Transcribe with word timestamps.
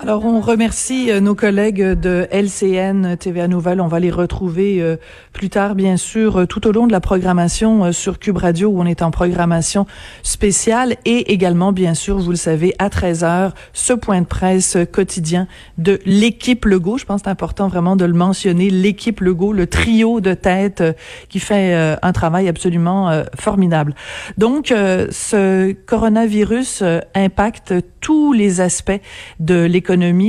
Alors, 0.00 0.24
on 0.24 0.40
remercie 0.40 1.10
euh, 1.10 1.18
nos 1.18 1.34
collègues 1.34 1.82
de 1.82 2.28
LCN 2.30 3.16
TVA 3.16 3.48
Nouvelle. 3.48 3.80
On 3.80 3.88
va 3.88 3.98
les 3.98 4.12
retrouver 4.12 4.80
euh, 4.80 4.96
plus 5.32 5.50
tard, 5.50 5.74
bien 5.74 5.96
sûr, 5.96 6.36
euh, 6.36 6.46
tout 6.46 6.68
au 6.68 6.72
long 6.72 6.86
de 6.86 6.92
la 6.92 7.00
programmation 7.00 7.90
sur 7.90 8.20
Cube 8.20 8.36
Radio, 8.36 8.68
où 8.68 8.80
on 8.80 8.86
est 8.86 9.02
en 9.02 9.10
programmation 9.10 9.86
spéciale, 10.22 10.94
et 11.04 11.32
également, 11.32 11.72
bien 11.72 11.94
sûr, 11.94 12.18
vous 12.18 12.30
le 12.30 12.36
savez, 12.36 12.76
à 12.78 12.90
13 12.90 13.24
heures, 13.24 13.54
ce 13.72 13.92
point 13.92 14.20
de 14.20 14.26
presse 14.26 14.76
quotidien 14.92 15.48
de 15.78 15.98
l'équipe 16.04 16.64
Legault. 16.64 16.98
Je 16.98 17.04
pense 17.04 17.22
que 17.22 17.24
c'est 17.24 17.30
important 17.30 17.66
vraiment 17.66 17.96
de 17.96 18.04
le 18.04 18.14
mentionner, 18.14 18.70
l'équipe 18.70 19.20
Legault, 19.20 19.52
le 19.52 19.66
trio 19.66 20.20
de 20.20 20.34
tête 20.34 20.84
qui 21.28 21.40
fait 21.40 21.74
un 22.02 22.12
travail 22.12 22.48
absolument 22.48 23.24
formidable. 23.36 23.94
Donc, 24.36 24.68
ce 24.68 25.72
coronavirus 25.72 26.84
impacte 27.14 27.74
tous 28.00 28.32
les 28.32 28.60
aspects 28.60 29.00
de 29.40 29.64
l'économie 29.64 29.87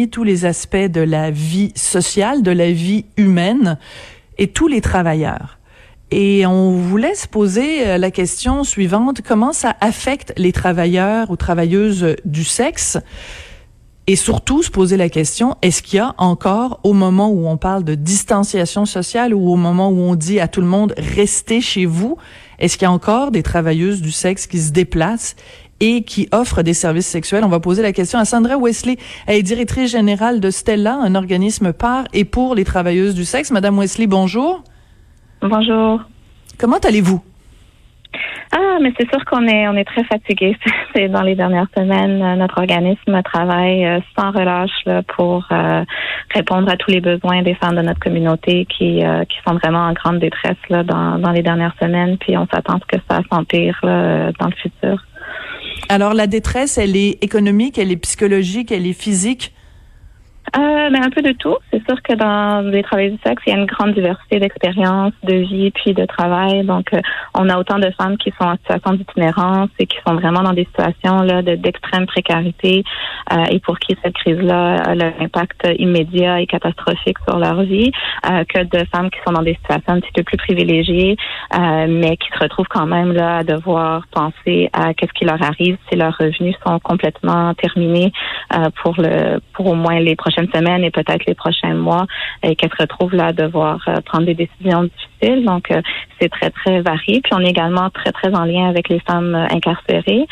tous 0.09 0.23
les 0.23 0.45
aspects 0.45 0.77
de 0.77 1.01
la 1.01 1.31
vie 1.31 1.73
sociale, 1.75 2.43
de 2.43 2.51
la 2.51 2.71
vie 2.71 3.05
humaine 3.17 3.77
et 4.37 4.47
tous 4.47 4.67
les 4.67 4.79
travailleurs. 4.79 5.59
Et 6.11 6.45
on 6.45 6.71
voulait 6.71 7.13
se 7.13 7.27
poser 7.27 7.87
euh, 7.87 7.97
la 7.97 8.09
question 8.09 8.63
suivante, 8.63 9.21
comment 9.21 9.53
ça 9.53 9.75
affecte 9.79 10.33
les 10.37 10.51
travailleurs 10.51 11.29
ou 11.29 11.35
travailleuses 11.35 12.15
du 12.25 12.43
sexe? 12.43 12.97
Et 14.07 14.15
surtout 14.15 14.63
se 14.63 14.71
poser 14.71 14.97
la 14.97 15.09
question, 15.09 15.55
est-ce 15.61 15.83
qu'il 15.83 15.97
y 15.97 15.99
a 15.99 16.15
encore, 16.17 16.79
au 16.83 16.93
moment 16.93 17.29
où 17.29 17.47
on 17.47 17.57
parle 17.57 17.83
de 17.83 17.93
distanciation 17.93 18.85
sociale 18.85 19.35
ou 19.35 19.51
au 19.51 19.55
moment 19.55 19.89
où 19.89 19.99
on 19.99 20.15
dit 20.15 20.39
à 20.39 20.47
tout 20.47 20.61
le 20.61 20.67
monde, 20.67 20.95
restez 20.97 21.61
chez 21.61 21.85
vous, 21.85 22.17
est-ce 22.57 22.77
qu'il 22.77 22.85
y 22.85 22.89
a 22.89 22.91
encore 22.91 23.29
des 23.29 23.43
travailleuses 23.43 24.01
du 24.01 24.11
sexe 24.11 24.47
qui 24.47 24.59
se 24.59 24.71
déplacent 24.71 25.35
et 25.79 26.03
qui 26.03 26.27
offre 26.31 26.61
des 26.61 26.73
services 26.73 27.07
sexuels. 27.07 27.43
On 27.43 27.49
va 27.49 27.59
poser 27.59 27.81
la 27.81 27.93
question 27.93 28.19
à 28.19 28.25
Sandra 28.25 28.57
Wesley. 28.57 28.97
Elle 29.27 29.37
est 29.37 29.43
directrice 29.43 29.91
générale 29.91 30.39
de 30.39 30.51
Stella, 30.51 30.97
un 31.01 31.15
organisme 31.15 31.73
par 31.73 32.05
et 32.13 32.25
pour 32.25 32.55
les 32.55 32.65
travailleuses 32.65 33.15
du 33.15 33.25
sexe. 33.25 33.51
Madame 33.51 33.77
Wesley, 33.77 34.07
bonjour. 34.07 34.63
Bonjour. 35.41 36.01
Comment 36.57 36.77
allez-vous? 36.77 37.21
Ah, 38.51 38.79
mais 38.81 38.91
c'est 38.97 39.07
sûr 39.09 39.23
qu'on 39.25 39.47
est 39.47 39.67
on 39.67 39.75
est 39.75 39.85
très 39.85 40.03
fatigué. 40.03 40.57
C'est 40.95 41.07
dans 41.07 41.21
les 41.21 41.35
dernières 41.35 41.67
semaines, 41.77 42.21
euh, 42.21 42.35
notre 42.35 42.57
organisme 42.57 43.21
travaille 43.21 43.85
euh, 43.85 43.99
sans 44.17 44.31
relâche 44.31 45.03
pour 45.15 45.45
euh, 45.51 45.83
répondre 46.33 46.67
à 46.67 46.75
tous 46.75 46.89
les 46.89 46.99
besoins 46.99 47.43
des 47.43 47.53
femmes 47.53 47.75
de 47.75 47.81
notre 47.83 47.99
communauté 47.99 48.65
qui 48.65 49.03
qui 49.29 49.37
sont 49.47 49.55
vraiment 49.55 49.85
en 49.85 49.93
grande 49.93 50.19
détresse 50.19 50.57
là 50.69 50.83
dans, 50.83 51.19
dans 51.19 51.31
les 51.31 51.43
dernières 51.43 51.75
semaines. 51.79 52.17
Puis 52.17 52.35
on 52.37 52.47
s'attend 52.47 52.77
à 52.77 52.79
ce 52.79 52.97
que 52.97 53.03
ça 53.09 53.19
s'empire 53.31 53.77
dans 53.83 54.47
le 54.47 54.55
futur. 54.61 55.05
Alors 55.87 56.13
la 56.13 56.27
détresse, 56.27 56.77
elle 56.77 56.95
est 56.95 57.23
économique, 57.23 57.77
elle 57.77 57.91
est 57.91 57.97
psychologique, 57.97 58.71
elle 58.71 58.85
est 58.85 58.93
physique. 58.93 59.53
Euh, 60.57 60.89
ben, 60.89 61.03
un 61.03 61.09
peu 61.09 61.21
de 61.21 61.31
tout. 61.33 61.57
C'est 61.71 61.83
sûr 61.85 62.01
que 62.01 62.13
dans 62.13 62.61
les 62.61 62.81
travailleurs 62.81 63.13
du 63.13 63.19
sexe, 63.23 63.43
il 63.45 63.53
y 63.53 63.55
a 63.55 63.59
une 63.59 63.67
grande 63.67 63.93
diversité 63.93 64.39
d'expériences, 64.39 65.13
de 65.23 65.35
vie, 65.35 65.69
puis 65.71 65.93
de 65.93 66.05
travail. 66.05 66.63
Donc, 66.63 66.91
euh, 66.93 67.01
on 67.35 67.49
a 67.49 67.57
autant 67.57 67.77
de 67.77 67.91
femmes 67.91 68.17
qui 68.17 68.31
sont 68.39 68.47
en 68.47 68.57
situation 68.57 68.93
d'itinérance 68.93 69.69
et 69.77 69.85
qui 69.85 69.97
sont 70.07 70.15
vraiment 70.15 70.41
dans 70.41 70.53
des 70.53 70.65
situations 70.65 71.21
là 71.21 71.41
d'extrême 71.43 72.07
précarité 72.07 72.83
euh, 73.31 73.45
et 73.51 73.59
pour 73.59 73.77
qui 73.79 73.95
cette 74.03 74.15
crise-là 74.15 74.77
a 74.77 74.95
l'impact 74.95 75.67
immédiat 75.77 76.41
et 76.41 76.47
catastrophique 76.47 77.17
sur 77.27 77.37
leur 77.37 77.61
vie, 77.63 77.91
euh, 78.29 78.43
que 78.45 78.63
de 78.63 78.85
femmes 78.91 79.11
qui 79.11 79.19
sont 79.27 79.33
dans 79.33 79.43
des 79.43 79.55
situations 79.55 79.93
un 79.93 79.99
petit 79.99 80.11
peu 80.13 80.23
plus 80.23 80.37
privilégiées, 80.37 81.15
mais 81.87 82.17
qui 82.17 82.29
se 82.33 82.39
retrouvent 82.39 82.67
quand 82.69 82.85
même 82.85 83.13
là 83.13 83.37
à 83.37 83.43
devoir 83.43 84.03
penser 84.11 84.69
à 84.73 84.93
qu'est-ce 84.93 85.13
qui 85.13 85.25
leur 85.25 85.41
arrive 85.41 85.77
si 85.89 85.95
leurs 85.95 86.15
revenus 86.17 86.55
sont 86.65 86.79
complètement 86.79 87.53
terminés 87.55 88.11
pour 88.81 88.95
le 88.97 89.39
pour 89.53 89.67
au 89.67 89.75
moins 89.75 89.99
les 89.99 90.15
prochaines 90.15 90.38
semaines 90.47 90.83
et 90.83 90.91
peut-être 90.91 91.25
les 91.25 91.35
prochains 91.35 91.73
mois 91.73 92.05
et 92.43 92.55
qu'elle 92.55 92.69
se 92.71 92.81
retrouve 92.81 93.15
là 93.15 93.27
à 93.27 93.33
devoir 93.33 93.79
euh, 93.87 94.01
prendre 94.05 94.25
des 94.25 94.35
décisions 94.35 94.83
difficiles. 94.83 95.45
Donc, 95.45 95.71
euh, 95.71 95.81
c'est 96.19 96.29
très, 96.29 96.49
très 96.49 96.81
varié. 96.81 97.21
Puis, 97.21 97.33
on 97.33 97.39
est 97.39 97.49
également 97.49 97.89
très, 97.89 98.11
très 98.11 98.33
en 98.35 98.45
lien 98.45 98.69
avec 98.69 98.89
les 98.89 98.99
femmes 98.99 99.35
euh, 99.35 99.47
incarcérées. 99.49 100.27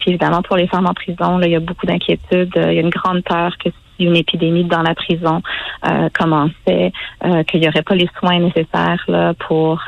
puis, 0.00 0.10
évidemment, 0.10 0.42
pour 0.42 0.56
les 0.56 0.66
femmes 0.66 0.86
en 0.86 0.94
prison, 0.94 1.38
là, 1.38 1.46
il 1.46 1.52
y 1.52 1.56
a 1.56 1.60
beaucoup 1.60 1.86
d'inquiétudes. 1.86 2.52
Il 2.56 2.72
y 2.72 2.78
a 2.78 2.80
une 2.80 2.90
grande 2.90 3.22
peur 3.22 3.56
que 3.58 3.70
si 3.70 4.04
une 4.04 4.16
épidémie 4.16 4.64
dans 4.64 4.82
la 4.82 4.94
prison 4.94 5.42
commençait, 6.16 6.92
qu'il 7.48 7.60
n'y 7.60 7.68
aurait 7.68 7.82
pas 7.82 7.96
les 7.96 8.08
soins 8.18 8.38
nécessaires 8.38 9.04
là, 9.08 9.34
pour 9.34 9.84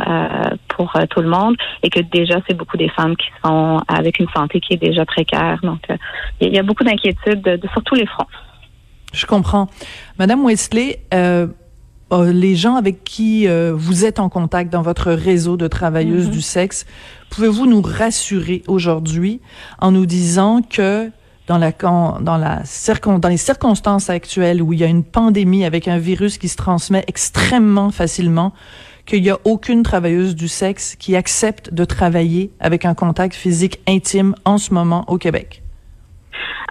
pour 0.68 0.92
tout 1.10 1.20
le 1.20 1.28
monde 1.28 1.54
et 1.84 1.90
que 1.90 2.00
déjà 2.00 2.40
c'est 2.48 2.56
beaucoup 2.56 2.76
des 2.76 2.88
femmes 2.88 3.14
qui 3.16 3.28
sont 3.44 3.80
avec 3.86 4.18
une 4.18 4.28
santé 4.34 4.58
qui 4.60 4.74
est 4.74 4.82
déjà 4.82 5.04
précaire. 5.04 5.60
Donc 5.62 5.86
il 6.40 6.52
y 6.52 6.58
a 6.58 6.64
beaucoup 6.64 6.82
d'inquiétudes 6.82 7.42
de, 7.42 7.68
sur 7.72 7.84
tous 7.84 7.94
les 7.94 8.06
fronts. 8.06 8.26
Je 9.12 9.26
comprends. 9.26 9.68
Madame 10.18 10.44
Wesley, 10.44 11.00
euh, 11.14 11.48
euh, 12.12 12.32
les 12.32 12.56
gens 12.56 12.76
avec 12.76 13.04
qui 13.04 13.48
euh, 13.48 13.72
vous 13.74 14.04
êtes 14.04 14.18
en 14.18 14.28
contact 14.28 14.72
dans 14.72 14.82
votre 14.82 15.12
réseau 15.12 15.56
de 15.56 15.68
travailleuses 15.68 16.28
mm-hmm. 16.28 16.32
du 16.32 16.42
sexe, 16.42 16.86
pouvez-vous 17.30 17.66
nous 17.66 17.82
rassurer 17.82 18.62
aujourd'hui 18.66 19.40
en 19.78 19.92
nous 19.92 20.06
disant 20.06 20.60
que 20.62 21.10
dans 21.46 21.58
la 21.58 21.72
dans 21.72 22.36
la 22.36 22.62
dans 23.18 23.28
les 23.28 23.36
circonstances 23.36 24.10
actuelles 24.10 24.62
où 24.62 24.72
il 24.72 24.80
y 24.80 24.84
a 24.84 24.86
une 24.86 25.04
pandémie 25.04 25.64
avec 25.64 25.88
un 25.88 25.98
virus 25.98 26.38
qui 26.38 26.48
se 26.48 26.56
transmet 26.56 27.04
extrêmement 27.08 27.90
facilement, 27.90 28.52
qu'il 29.06 29.22
n'y 29.22 29.30
a 29.30 29.38
aucune 29.44 29.82
travailleuse 29.82 30.36
du 30.36 30.46
sexe 30.46 30.94
qui 30.96 31.16
accepte 31.16 31.74
de 31.74 31.84
travailler 31.84 32.52
avec 32.60 32.84
un 32.84 32.94
contact 32.94 33.34
physique 33.34 33.80
intime 33.88 34.34
en 34.44 34.58
ce 34.58 34.72
moment 34.72 35.04
au 35.08 35.18
Québec? 35.18 35.62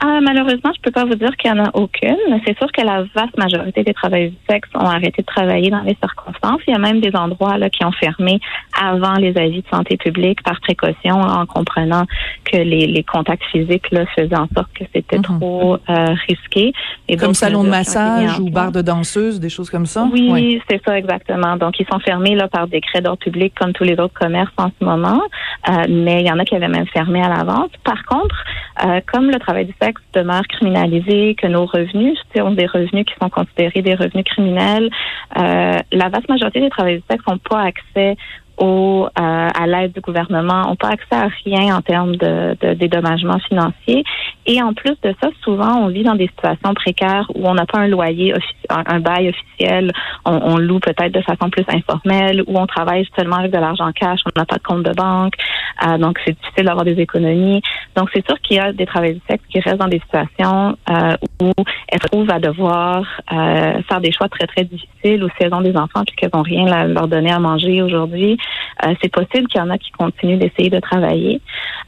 Ah, 0.02 0.20
malheureusement, 0.22 0.72
je 0.76 0.82
peux 0.82 0.92
pas 0.92 1.04
vous 1.04 1.16
dire 1.16 1.36
qu'il 1.36 1.52
y 1.52 1.54
en 1.54 1.64
a 1.64 1.70
aucune. 1.74 2.18
C'est 2.46 2.58
sûr 2.58 2.72
que 2.72 2.82
la 2.82 3.04
vaste 3.16 3.38
majorité 3.38 3.84
des 3.84 3.94
travailleurs 3.94 4.32
du 4.32 4.38
sexe 4.50 4.70
ont 4.74 4.86
arrêté 4.86 5.22
de 5.22 5.28
travailler 5.28 5.70
dans 5.70 5.82
les 5.82 5.98
circonstances. 6.02 6.62
Il 6.68 6.72
y 6.72 6.76
a 6.76 6.80
même 6.80 7.02
des 7.02 7.14
endroits 7.16 7.58
là 7.58 7.70
qui 7.70 7.84
ont 7.84 7.92
fermé 7.92 8.40
avant 8.82 9.16
les 9.16 9.36
avis 9.38 9.62
de 9.62 9.68
santé 9.70 9.98
publique 9.98 10.42
par 10.44 10.60
précaution, 10.62 11.20
en 11.20 11.46
comprenant 11.46 12.06
que 12.46 12.58
les, 12.58 12.88
les 12.88 13.04
contacts 13.04 13.44
physiques 13.52 13.92
là 13.92 14.06
faisaient 14.16 14.38
en 14.38 14.48
sorte 14.56 14.72
que 14.74 14.86
c'était 14.94 15.18
mhm. 15.18 15.24
trop 15.24 15.78
euh, 15.90 16.16
risqué. 16.28 16.72
Et 17.10 17.18
comme 17.18 17.34
salon 17.34 17.64
de 17.64 17.70
massage 17.70 18.40
ou 18.40 18.50
bar 18.50 18.72
de 18.72 18.82
danseuse, 18.82 19.40
des 19.40 19.50
choses 19.50 19.70
comme 19.70 19.86
ça? 19.86 20.08
Oui, 20.12 20.62
c'est 20.70 20.82
ça 20.86 20.98
exactement. 20.98 21.58
Donc 21.58 21.80
ils 21.80 21.88
sont 21.92 22.00
fermés 22.00 22.36
là 22.36 22.48
par 22.48 22.68
décret 22.68 23.02
d'ordre 23.02 23.20
public 23.20 23.54
comme 23.60 23.74
tous 23.74 23.84
les 23.84 24.00
autres 24.00 24.14
commerces 24.14 24.54
en 24.58 24.70
ce 24.80 24.86
moment. 24.86 25.22
Euh, 25.68 25.86
mais 25.90 26.22
il 26.22 26.28
y 26.28 26.32
en 26.32 26.40
a 26.40 26.46
qui 26.46 26.56
avaient 26.56 26.70
même 26.70 26.88
fermé 26.88 27.22
à 27.22 27.28
l'avance. 27.28 27.72
Par 27.84 28.04
contre, 28.06 28.36
euh, 28.86 29.02
comme 29.12 29.30
le 29.30 29.40
travail 29.40 29.66
du 29.66 29.74
sexe 29.82 29.89
demeure 30.14 30.48
criminalisé, 30.48 31.36
que 31.36 31.48
nos 31.48 31.66
revenus 31.66 32.18
ont 32.38 32.52
des 32.52 32.66
revenus 32.66 33.06
qui 33.06 33.14
sont 33.22 33.30
considérés 33.30 33.82
des 33.82 33.96
revenus 33.96 34.26
criminels, 34.26 34.90
euh, 35.38 35.80
la 35.92 36.10
vaste 36.10 36.30
majorité 36.30 36.62
des 36.62 36.70
travailleurs 36.70 37.02
du 37.02 37.06
sexe 37.10 37.24
n'ont 37.28 37.38
pas 37.38 37.62
accès 37.62 38.16
au, 38.60 39.08
euh, 39.08 39.10
à 39.18 39.68
l'aide 39.68 39.94
du 39.94 40.02
gouvernement, 40.02 40.68
n'ont 40.68 40.76
pas 40.76 40.90
accès 40.90 41.16
à 41.16 41.30
rien 41.46 41.76
en 41.78 41.82
termes 41.82 42.16
de, 42.16 42.56
de 42.62 42.74
dédommagement 42.74 43.40
financier. 43.40 44.04
Et 44.46 44.62
en 44.62 44.74
plus 44.74 44.96
de 45.04 45.14
ça, 45.22 45.30
souvent, 45.44 45.78
on 45.78 45.88
vit 45.88 46.04
dans 46.04 46.16
des 46.16 46.28
situations 46.28 46.74
précaires 46.74 47.30
où 47.36 47.48
on 47.48 47.54
n'a 47.54 47.66
pas 47.66 47.80
un 47.80 47.88
loyer, 47.88 48.34
un, 48.70 49.00
bail 49.00 49.30
officiel, 49.30 49.92
on, 50.26 50.58
loue 50.58 50.80
peut-être 50.80 51.14
de 51.14 51.22
façon 51.22 51.50
plus 51.50 51.66
informelle, 51.68 52.44
où 52.48 52.58
on 52.58 52.66
travaille 52.66 53.08
seulement 53.16 53.38
avec 53.38 53.52
de 53.52 53.58
l'argent 53.58 53.92
cash, 53.92 54.20
on 54.26 54.40
n'a 54.40 54.46
pas 54.46 54.58
de 54.58 54.64
compte 54.64 54.84
de 54.84 54.94
banque, 54.94 55.34
euh, 55.86 55.98
donc 55.98 56.20
c'est 56.26 56.36
difficile 56.36 56.66
d'avoir 56.66 56.84
des 56.84 57.00
économies. 57.00 57.62
Donc 57.96 58.10
c'est 58.14 58.26
sûr 58.26 58.40
qu'il 58.42 58.58
y 58.58 58.60
a 58.60 58.74
des 58.74 58.86
travailleurs 58.86 59.16
du 59.16 59.22
sexe 59.30 59.44
qui 59.50 59.60
restent 59.60 59.78
dans 59.78 59.88
des 59.88 60.00
situations 60.00 60.76
euh, 60.90 61.16
où 61.42 61.52
elles 61.88 62.02
se 62.02 62.08
trouvent 62.08 62.32
à 62.32 62.40
devoir 62.40 63.06
euh, 63.32 63.82
faire 63.88 64.02
des 64.02 64.12
choix 64.12 64.30
très 64.30 64.48
très 64.48 64.64
difficiles, 64.64 65.24
ou 65.24 65.28
si 65.30 65.44
elles 65.44 65.54
ont 65.54 65.62
des 65.62 65.78
enfants 65.78 66.04
puis 66.06 66.16
qu'elles 66.16 66.32
n'ont 66.34 66.42
rien 66.42 66.66
à 66.72 66.86
leur 66.86 67.08
donner 67.08 67.32
à 67.32 67.40
manger 67.40 67.84
aujourd'hui, 67.84 68.38
euh, 68.86 68.94
c'est 69.02 69.12
possible 69.12 69.48
qu'il 69.48 69.60
y 69.60 69.64
en 69.64 69.70
a 69.70 69.78
qui 69.78 69.92
continuent 69.92 70.38
d'essayer 70.38 70.70
de 70.70 70.80
travailler. 70.80 71.42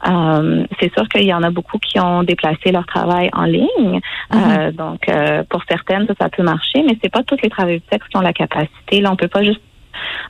Euh, 0.08 0.64
c'est 0.80 0.92
sûr 0.94 1.08
qu'il 1.08 1.24
y 1.24 1.34
en 1.34 1.42
a 1.42 1.50
beaucoup 1.50 1.78
qui 1.78 1.98
ont 2.00 2.22
déplacé 2.22 2.72
leur 2.72 2.86
travail 2.86 3.30
en 3.32 3.44
ligne. 3.44 4.00
Euh, 4.34 4.36
mhm. 4.36 4.72
donc, 4.72 5.00
pour 5.48 5.62
certaines, 5.68 6.06
ça, 6.06 6.14
ça 6.20 6.28
peut 6.28 6.42
marcher, 6.42 6.82
mais 6.82 6.96
c'est 7.02 7.12
pas 7.12 7.22
toutes 7.22 7.42
les 7.42 7.50
travailleurs 7.50 7.80
du 7.80 7.86
sexe 7.90 8.06
qui 8.08 8.16
ont 8.16 8.20
la 8.20 8.32
capacité. 8.32 9.00
Là, 9.00 9.10
on 9.12 9.16
peut 9.16 9.28
pas 9.28 9.42
juste 9.42 9.60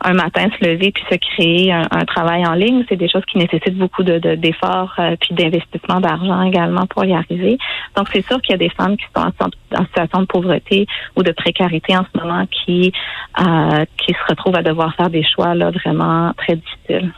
un 0.00 0.14
matin 0.14 0.48
se 0.58 0.66
lever 0.66 0.92
puis 0.92 1.04
se 1.10 1.16
créer 1.16 1.72
un, 1.72 2.04
travail 2.04 2.46
en 2.46 2.54
ligne. 2.54 2.84
C'est 2.88 2.96
des 2.96 3.08
choses 3.08 3.24
qui 3.26 3.38
nécessitent 3.38 3.78
beaucoup 3.78 4.02
de, 4.02 4.18
d'efforts 4.34 4.94
euh, 4.98 5.16
puis 5.20 5.34
d'investissement 5.34 6.00
d'argent 6.00 6.42
également 6.42 6.86
pour 6.86 7.04
y 7.04 7.12
arriver. 7.12 7.58
Donc 7.96 8.08
c'est 8.12 8.24
sûr 8.26 8.40
qu'il 8.40 8.52
y 8.52 8.54
a 8.54 8.58
des 8.58 8.70
femmes 8.70 8.96
qui 8.96 9.04
sont 9.14 9.22
en, 9.22 9.84
situation 9.84 10.20
de 10.20 10.26
pauvreté 10.26 10.86
ou 11.16 11.22
de 11.22 11.32
précarité 11.32 11.96
en 11.96 12.04
ce 12.12 12.20
moment 12.20 12.46
qui 12.46 12.92
euh, 13.40 13.84
qui 13.98 14.12
se 14.12 14.18
retrouvent 14.28 14.56
à 14.56 14.62
devoir 14.62 14.94
faire 14.94 15.10
des 15.10 15.24
choix 15.24 15.54
là 15.54 15.70
vraiment 15.70 16.32
très 16.36 16.56
difficiles. 16.56 17.12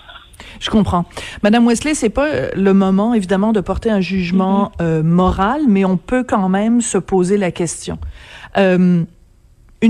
Je 0.61 0.70
comprends. 0.70 1.05
Madame 1.43 1.67
Wesley, 1.67 1.94
c'est 1.94 2.11
pas 2.11 2.26
euh, 2.26 2.50
le 2.55 2.75
moment, 2.75 3.14
évidemment, 3.14 3.52
de 3.52 3.61
porter 3.61 3.90
un 3.90 4.00
jugement 4.00 4.73
mm-hmm. 4.79 5.02
moral, 5.02 5.62
mais 5.69 5.85
on 5.85 5.97
peut 5.97 6.25
quand 6.25 6.49
même 6.49 6.81
se 6.81 6.99
poser 6.99 7.38
la 7.38 7.50
question. 7.50 7.99
une 8.56 9.06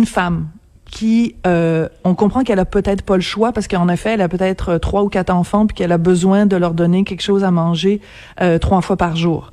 femme 0.07 0.49
qui, 0.95 1.35
euh, 1.45 1.89
on 2.05 2.15
comprend 2.15 2.45
qu'elle 2.45 2.61
a 2.61 2.65
peut-être 2.65 3.03
pas 3.03 3.17
le 3.17 3.21
choix 3.21 3.53
parce 3.53 3.67
qu'en 3.67 3.89
effet, 3.89 4.11
elle 4.11 4.21
a 4.21 4.29
peut-être 4.29 4.69
euh, 4.75 4.79
trois 4.79 5.03
ou 5.03 5.09
quatre 5.09 5.31
enfants 5.31 5.67
puis 5.67 5.75
qu'elle 5.75 5.91
a 5.91 5.99
besoin 5.99 6.47
de 6.47 6.57
leur 6.57 6.73
donner 6.73 7.03
quelque 7.03 7.21
chose 7.21 7.43
à 7.43 7.51
manger 7.51 8.01
euh, 8.41 8.59
trois 8.59 8.81
fois 8.81 8.97
par 8.97 9.17
jour. 9.17 9.51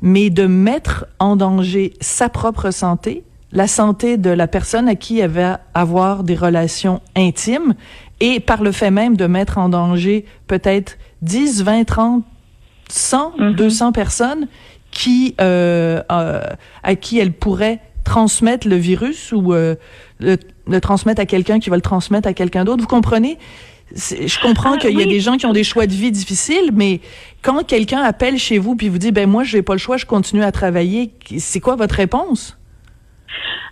mais 0.00 0.30
de 0.30 0.46
mettre 0.46 1.04
en 1.18 1.36
danger 1.36 1.92
sa 2.00 2.30
propre 2.30 2.70
santé, 2.70 3.22
la 3.52 3.66
santé 3.66 4.16
de 4.16 4.30
la 4.30 4.46
personne 4.46 4.88
à 4.88 4.94
qui 4.94 5.18
elle 5.18 5.30
va 5.30 5.60
avoir 5.74 6.24
des 6.24 6.34
relations 6.34 7.02
intimes 7.14 7.74
et 8.20 8.40
par 8.40 8.62
le 8.62 8.72
fait 8.72 8.90
même 8.90 9.14
de 9.16 9.26
mettre 9.26 9.58
en 9.58 9.68
danger 9.68 10.24
peut-être 10.46 10.96
10, 11.20 11.64
20, 11.64 11.84
30, 11.84 12.24
100, 12.88 13.32
200 13.56 13.92
personnes 13.92 14.48
qui 14.90 15.34
euh, 15.40 16.00
euh, 16.10 16.42
à 16.82 16.94
qui 16.94 17.18
elle 17.18 17.32
pourrait 17.32 17.80
transmettre 18.08 18.66
le 18.66 18.76
virus 18.76 19.32
ou 19.32 19.52
euh, 19.52 19.74
le, 20.18 20.38
le, 20.68 20.80
transmettre 20.80 21.20
à 21.20 21.26
quelqu'un 21.26 21.58
qui 21.58 21.70
va 21.70 21.76
le 21.76 21.82
transmettre 21.82 22.28
à 22.28 22.32
quelqu'un 22.34 22.64
d'autre. 22.64 22.82
Vous 22.82 22.88
comprenez? 22.88 23.38
Je 23.94 24.40
comprends 24.42 24.74
ah, 24.74 24.78
qu'il 24.78 24.98
y 24.98 25.02
a 25.02 25.06
des 25.06 25.20
gens 25.20 25.36
qui 25.38 25.46
ont 25.46 25.52
des 25.52 25.64
choix 25.64 25.86
de 25.86 25.92
vie 25.92 26.12
difficiles, 26.12 26.70
mais 26.74 27.00
quand 27.42 27.66
quelqu'un 27.66 28.02
appelle 28.02 28.36
chez 28.36 28.58
vous 28.58 28.76
puis 28.76 28.90
vous 28.90 28.98
dit 28.98 29.12
ben 29.12 29.28
moi 29.28 29.44
j'ai 29.44 29.62
pas 29.62 29.72
le 29.72 29.78
choix, 29.78 29.96
je 29.96 30.04
continue 30.04 30.42
à 30.42 30.52
travailler, 30.52 31.12
c'est 31.38 31.60
quoi 31.60 31.74
votre 31.76 31.94
réponse? 31.94 32.58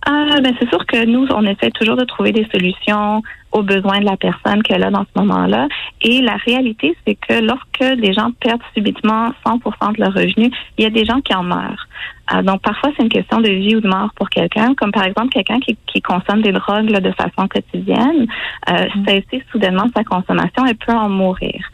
Ah, 0.06 0.40
ben 0.40 0.54
c'est 0.58 0.68
sûr 0.68 0.86
que 0.86 1.04
nous, 1.04 1.26
on 1.30 1.44
essaie 1.44 1.70
toujours 1.72 1.96
de 1.96 2.04
trouver 2.04 2.32
des 2.32 2.46
solutions 2.50 3.22
aux 3.56 3.62
besoins 3.62 4.00
de 4.00 4.04
la 4.04 4.16
personne 4.16 4.62
qu'elle 4.62 4.84
a 4.84 4.90
dans 4.90 5.04
ce 5.04 5.22
moment-là. 5.22 5.68
Et 6.02 6.20
la 6.20 6.36
réalité, 6.36 6.94
c'est 7.06 7.14
que 7.14 7.40
lorsque 7.40 7.98
les 7.98 8.12
gens 8.12 8.30
perdent 8.38 8.60
subitement 8.74 9.30
100% 9.46 9.96
de 9.96 10.00
leur 10.00 10.12
revenu, 10.12 10.50
il 10.76 10.84
y 10.84 10.86
a 10.86 10.90
des 10.90 11.04
gens 11.04 11.20
qui 11.22 11.34
en 11.34 11.42
meurent. 11.42 11.88
Ah, 12.28 12.42
donc 12.42 12.60
parfois, 12.60 12.90
c'est 12.96 13.02
une 13.02 13.08
question 13.08 13.40
de 13.40 13.48
vie 13.48 13.76
ou 13.76 13.80
de 13.80 13.88
mort 13.88 14.10
pour 14.16 14.28
quelqu'un, 14.28 14.74
comme 14.74 14.90
par 14.90 15.04
exemple 15.04 15.28
quelqu'un 15.28 15.60
qui, 15.60 15.78
qui, 15.86 16.02
consomme 16.02 16.42
des 16.42 16.52
drogues 16.52 16.90
là, 16.90 17.00
de 17.00 17.12
façon 17.12 17.48
quotidienne. 17.48 18.26
Euh. 18.68 18.86
Cesser 19.06 19.42
soudainement 19.52 19.86
sa 19.96 20.02
consommation, 20.02 20.66
elle 20.66 20.76
peut 20.76 20.92
en 20.92 21.08
mourir. 21.08 21.64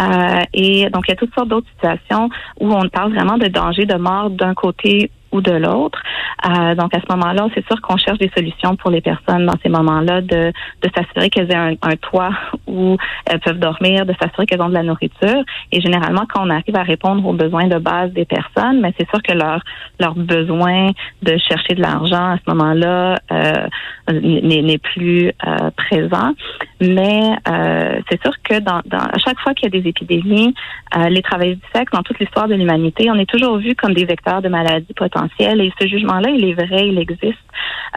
Euh, 0.00 0.42
et 0.54 0.88
donc, 0.90 1.04
il 1.06 1.10
y 1.10 1.12
a 1.12 1.16
toutes 1.16 1.34
sortes 1.34 1.48
d'autres 1.48 1.68
situations 1.74 2.30
où 2.58 2.72
on 2.72 2.88
parle 2.88 3.12
vraiment 3.12 3.36
de 3.36 3.48
danger 3.48 3.84
de 3.84 3.96
mort 3.96 4.30
d'un 4.30 4.54
côté 4.54 5.10
ou 5.32 5.40
de 5.40 5.52
l'autre. 5.52 6.00
Euh, 6.46 6.74
donc 6.74 6.94
à 6.94 7.00
ce 7.00 7.16
moment-là, 7.16 7.48
c'est 7.54 7.66
sûr 7.66 7.80
qu'on 7.80 7.96
cherche 7.96 8.18
des 8.18 8.30
solutions 8.36 8.76
pour 8.76 8.90
les 8.90 9.00
personnes 9.00 9.46
dans 9.46 9.56
ces 9.62 9.68
moments-là, 9.68 10.20
de, 10.20 10.52
de 10.82 10.90
s'assurer 10.94 11.30
qu'elles 11.30 11.50
aient 11.50 11.56
un, 11.56 11.74
un, 11.82 11.96
toit 11.96 12.30
où 12.66 12.96
elles 13.26 13.40
peuvent 13.40 13.58
dormir, 13.58 14.06
de 14.06 14.14
s'assurer 14.20 14.46
qu'elles 14.46 14.62
ont 14.62 14.68
de 14.68 14.74
la 14.74 14.82
nourriture. 14.82 15.42
Et 15.72 15.80
généralement, 15.80 16.24
quand 16.32 16.46
on 16.46 16.50
arrive 16.50 16.76
à 16.76 16.82
répondre 16.82 17.26
aux 17.26 17.32
besoins 17.32 17.66
de 17.66 17.78
base 17.78 18.12
des 18.12 18.24
personnes, 18.24 18.80
mais 18.80 18.92
c'est 18.98 19.08
sûr 19.10 19.22
que 19.22 19.32
leur 19.32 19.60
leur 20.00 20.14
besoin 20.14 20.90
de 21.22 21.36
chercher 21.38 21.74
de 21.74 21.82
l'argent 21.82 22.32
à 22.32 22.36
ce 22.36 22.50
moment-là 22.52 23.16
euh, 23.32 23.66
n'est 24.12 24.78
plus 24.78 25.32
euh, 25.46 25.70
présent. 25.76 26.34
Mais 26.80 27.36
euh, 27.48 28.00
c'est 28.08 28.20
sûr 28.22 28.32
que 28.42 28.60
dans, 28.60 28.80
dans, 28.86 28.98
à 28.98 29.18
chaque 29.18 29.38
fois 29.40 29.54
qu'il 29.54 29.72
y 29.72 29.76
a 29.76 29.80
des 29.80 29.88
épidémies, 29.88 30.54
euh, 30.96 31.08
les 31.08 31.22
travailleurs 31.22 31.56
du 31.56 31.62
sexe, 31.74 31.92
dans 31.92 32.02
toute 32.02 32.18
l'histoire 32.18 32.48
de 32.48 32.54
l'humanité, 32.54 33.10
on 33.10 33.16
est 33.16 33.28
toujours 33.28 33.58
vu 33.58 33.74
comme 33.74 33.94
des 33.94 34.04
vecteurs 34.04 34.42
de 34.42 34.48
maladies. 34.48 34.94
Et 35.38 35.72
ce 35.80 35.86
jugement-là, 35.86 36.30
il 36.30 36.44
est 36.44 36.54
vrai, 36.54 36.88
il 36.88 36.98
existe. 36.98 37.38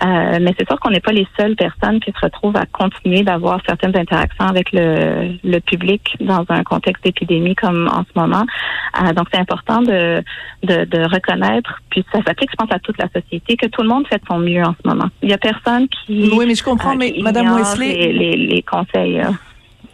Euh, 0.04 0.40
mais 0.42 0.54
c'est 0.58 0.68
sûr 0.68 0.80
qu'on 0.80 0.90
n'est 0.90 1.02
pas 1.02 1.12
les 1.12 1.28
seules 1.38 1.56
personnes 1.56 2.00
qui 2.00 2.12
se 2.12 2.20
retrouvent 2.22 2.56
à 2.56 2.66
continuer 2.66 3.24
d'avoir 3.24 3.60
certaines 3.68 3.96
interactions 3.96 4.46
avec 4.46 4.72
le, 4.72 5.38
le, 5.44 5.60
public 5.60 6.16
dans 6.20 6.44
un 6.50 6.64
contexte 6.64 7.04
d'épidémie 7.04 7.56
comme 7.56 7.88
en 7.88 8.04
ce 8.04 8.20
moment. 8.20 8.46
Euh, 9.02 9.14
donc, 9.14 9.28
c'est 9.32 9.40
important 9.40 9.82
de, 9.82 10.24
de, 10.64 10.86
de, 10.86 11.04
reconnaître, 11.14 11.82
puis 11.90 12.04
ça 12.12 12.20
s'applique, 12.26 12.50
je 12.52 12.56
pense, 12.56 12.72
à 12.72 12.80
toute 12.80 12.98
la 12.98 13.10
société, 13.10 13.58
que 13.58 13.68
tout 13.68 13.82
le 13.82 13.90
monde 13.90 14.08
fait 14.08 14.18
de 14.18 14.26
son 14.28 14.40
mieux 14.40 14.64
en 14.64 14.76
ce 14.82 14.88
moment. 14.88 15.10
Il 15.22 15.30
y 15.30 15.34
a 15.34 15.38
personne 15.38 15.88
qui... 15.90 16.32
Oui, 16.34 16.46
mais 16.48 16.56
je 16.56 16.64
comprends, 16.64 16.94
euh, 16.94 16.98
mais 16.98 17.14
Madame 17.22 17.54
Wesley... 17.54 17.94
Les, 17.94 18.14
les, 18.14 18.36
les 18.38 18.64
conseils. 18.64 19.22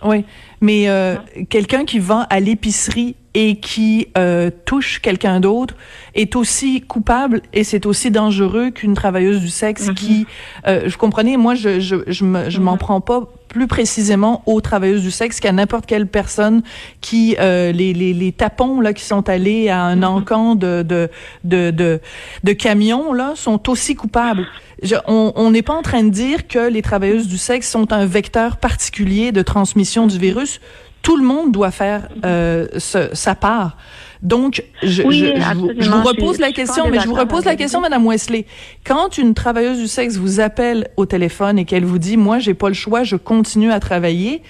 Oui, 0.03 0.23
mais 0.62 0.89
euh, 0.89 1.15
quelqu'un 1.50 1.85
qui 1.85 2.00
vend 2.00 2.25
à 2.30 2.39
l'épicerie 2.39 3.15
et 3.37 3.57
qui 3.57 4.07
euh, 4.17 4.49
touche 4.65 4.99
quelqu'un 4.99 5.39
d'autre 5.39 5.75
est 6.15 6.35
aussi 6.35 6.81
coupable 6.81 7.43
et 7.53 7.63
c'est 7.63 7.85
aussi 7.85 8.09
dangereux 8.09 8.71
qu'une 8.71 8.95
travailleuse 8.95 9.41
du 9.41 9.49
sexe 9.49 9.89
mm-hmm. 9.89 9.93
qui, 9.93 10.25
euh, 10.65 10.89
je 10.89 10.97
comprenais, 10.97 11.37
moi 11.37 11.53
je 11.53 11.79
je 11.79 11.97
je 12.07 12.23
m'en 12.25 12.41
mm-hmm. 12.41 12.77
prends 12.79 12.99
pas 12.99 13.29
plus 13.47 13.67
précisément 13.67 14.41
aux 14.47 14.59
travailleuses 14.59 15.03
du 15.03 15.11
sexe 15.11 15.39
qu'à 15.39 15.51
n'importe 15.51 15.85
quelle 15.85 16.07
personne 16.07 16.63
qui 16.99 17.35
euh, 17.39 17.71
les, 17.71 17.93
les, 17.93 18.11
les 18.11 18.31
tapons 18.31 18.81
là 18.81 18.91
qui 18.93 19.03
sont 19.03 19.29
allés 19.29 19.69
à 19.69 19.83
un 19.83 19.97
mm-hmm. 19.97 20.05
encan 20.05 20.55
de 20.55 20.81
de 20.81 21.07
de 21.43 21.69
de, 21.69 22.01
de 22.43 22.53
camions 22.53 23.13
là 23.13 23.33
sont 23.35 23.69
aussi 23.69 23.93
coupables. 23.93 24.47
Je, 24.81 24.95
on 25.07 25.51
n'est 25.51 25.61
pas 25.61 25.73
en 25.73 25.83
train 25.83 26.03
de 26.03 26.09
dire 26.09 26.47
que 26.47 26.69
les 26.69 26.81
travailleuses 26.81 27.27
du 27.27 27.37
sexe 27.37 27.69
sont 27.69 27.93
un 27.93 28.05
vecteur 28.07 28.57
particulier 28.57 29.31
de 29.31 29.43
transmission 29.43 30.07
du 30.07 30.17
virus 30.17 30.59
tout 31.01 31.17
le 31.17 31.23
monde 31.23 31.51
doit 31.51 31.71
faire 31.71 32.09
euh, 32.25 32.67
ce, 32.77 33.09
sa 33.13 33.35
part. 33.35 33.77
Donc, 34.21 34.63
je, 34.81 35.03
je, 35.03 35.03
je, 35.03 35.89
vous 35.89 36.01
repose 36.03 36.39
la 36.39 36.51
question, 36.51 36.89
mais 36.89 36.99
je 36.99 37.07
vous 37.07 37.13
repose 37.13 37.45
la 37.45 37.55
question, 37.55 37.81
Madame 37.81 38.05
Wesley. 38.05 38.45
Quand 38.83 39.17
une 39.17 39.33
travailleuse 39.33 39.77
du 39.77 39.88
sexe 39.88 40.17
vous 40.17 40.39
appelle 40.39 40.89
au 40.97 41.05
téléphone 41.05 41.59
et 41.59 41.65
qu'elle 41.65 41.85
vous 41.85 41.99
dit, 41.99 42.17
moi, 42.17 42.39
j'ai 42.39 42.53
pas 42.53 42.67
le 42.67 42.73
choix, 42.73 43.03
je 43.03 43.15
continue 43.15 43.71
à 43.71 43.79
travailler, 43.79 44.41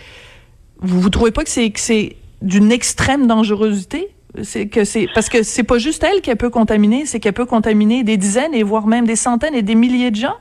vous 0.79 1.01
vous 1.01 1.09
trouvez 1.09 1.31
pas 1.31 1.43
que 1.43 1.49
c'est 1.49 1.69
que 1.69 1.79
c'est 1.79 2.15
d'une 2.41 2.71
extrême 2.71 3.27
dangerosité? 3.27 4.09
C'est 4.43 4.67
que 4.67 4.83
c'est 4.83 5.07
parce 5.13 5.29
que 5.29 5.41
c'est 5.41 5.63
pas 5.63 5.79
juste 5.79 6.03
elle 6.03 6.21
qu'elle 6.21 6.37
peut 6.37 6.49
contaminer, 6.49 7.05
c'est 7.05 7.19
qu'elle 7.19 7.33
peut 7.33 7.45
contaminer 7.45 8.03
des 8.03 8.17
dizaines 8.17 8.53
et 8.53 8.61
voire 8.61 8.85
même 8.85 9.07
des 9.07 9.15
centaines 9.15 9.55
et 9.55 9.63
des 9.63 9.75
milliers 9.75 10.11
de 10.11 10.17
gens? 10.17 10.35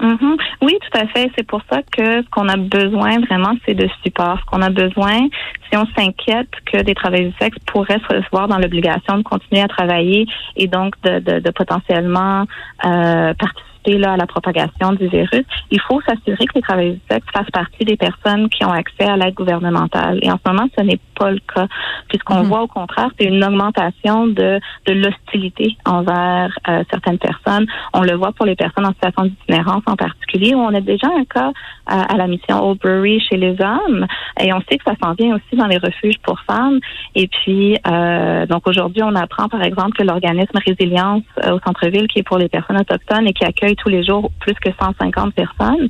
Mm-hmm. 0.00 0.36
Oui, 0.62 0.78
tout 0.80 0.98
à 0.98 1.06
fait. 1.08 1.30
C'est 1.36 1.46
pour 1.46 1.60
ça 1.70 1.82
que 1.82 2.22
ce 2.22 2.28
qu'on 2.30 2.48
a 2.48 2.56
besoin 2.56 3.18
vraiment, 3.20 3.54
c'est 3.66 3.74
de 3.74 3.88
support. 4.04 4.38
Ce 4.40 4.44
qu'on 4.46 4.62
a 4.62 4.70
besoin, 4.70 5.28
si 5.70 5.76
on 5.76 5.86
s'inquiète 5.96 6.50
que 6.66 6.82
des 6.82 6.94
travailleurs 6.94 7.30
du 7.30 7.36
sexe 7.38 7.58
pourraient 7.66 8.00
se 8.08 8.30
voir 8.30 8.48
dans 8.48 8.58
l'obligation 8.58 9.18
de 9.18 9.22
continuer 9.22 9.62
à 9.62 9.68
travailler 9.68 10.26
et 10.56 10.68
donc 10.68 10.94
de, 11.02 11.18
de, 11.18 11.40
de 11.40 11.50
potentiellement 11.50 12.44
euh, 12.84 13.34
participer 13.34 13.67
là, 13.96 14.12
à 14.12 14.16
la 14.16 14.26
propagation 14.26 14.92
du 14.92 15.08
virus, 15.08 15.44
il 15.70 15.80
faut 15.80 16.00
s'assurer 16.02 16.44
que 16.46 16.54
les 16.56 16.62
travailleurs 16.62 16.94
du 16.94 17.00
sexe 17.10 17.26
fassent 17.32 17.50
partie 17.50 17.84
des 17.84 17.96
personnes 17.96 18.48
qui 18.50 18.64
ont 18.64 18.72
accès 18.72 19.04
à 19.04 19.16
l'aide 19.16 19.34
gouvernementale. 19.34 20.18
Et 20.22 20.30
en 20.30 20.38
ce 20.44 20.50
moment, 20.50 20.68
ce 20.76 20.82
n'est 20.82 21.00
pas 21.18 21.30
le 21.30 21.40
cas, 21.54 21.66
puisqu'on 22.08 22.42
mhm. 22.42 22.48
voit 22.48 22.62
au 22.62 22.66
contraire, 22.66 23.10
c'est 23.18 23.26
une 23.26 23.42
augmentation 23.42 24.26
de, 24.26 24.60
de 24.86 24.92
l'hostilité 24.92 25.76
envers 25.86 26.50
euh, 26.68 26.82
certaines 26.90 27.18
personnes. 27.18 27.66
On 27.94 28.02
le 28.02 28.14
voit 28.14 28.32
pour 28.32 28.46
les 28.46 28.56
personnes 28.56 28.86
en 28.86 28.92
situation 28.92 29.24
d'itinérance 29.24 29.82
en 29.86 29.96
particulier, 29.96 30.54
où 30.54 30.58
on 30.58 30.74
a 30.74 30.80
déjà 30.80 31.08
un 31.08 31.24
cas 31.24 31.48
euh, 31.48 31.52
à 31.86 32.16
la 32.16 32.26
mission 32.26 32.62
Oldbury 32.62 33.20
chez 33.20 33.36
les 33.36 33.56
hommes, 33.60 34.06
et 34.40 34.52
on 34.52 34.60
sait 34.68 34.78
que 34.78 34.84
ça 34.84 34.94
s'en 35.02 35.14
vient 35.14 35.36
aussi 35.36 35.56
dans 35.56 35.66
les 35.66 35.78
refuges 35.78 36.18
pour 36.22 36.40
femmes. 36.40 36.78
Et 37.14 37.28
puis, 37.28 37.76
euh, 37.86 38.46
donc 38.46 38.66
aujourd'hui, 38.66 39.02
on 39.02 39.14
apprend 39.14 39.48
par 39.48 39.62
exemple 39.62 39.96
que 39.96 40.02
l'organisme 40.02 40.58
Résilience 40.66 41.22
au 41.46 41.58
centre-ville, 41.64 42.08
qui 42.08 42.20
est 42.20 42.22
pour 42.22 42.38
les 42.38 42.48
personnes 42.48 42.78
autochtones 42.78 43.26
et 43.26 43.32
qui 43.32 43.44
accueille 43.44 43.76
tous 43.78 43.88
les 43.88 44.04
jours 44.04 44.30
plus 44.40 44.54
que 44.54 44.70
150 44.80 45.34
personnes 45.34 45.88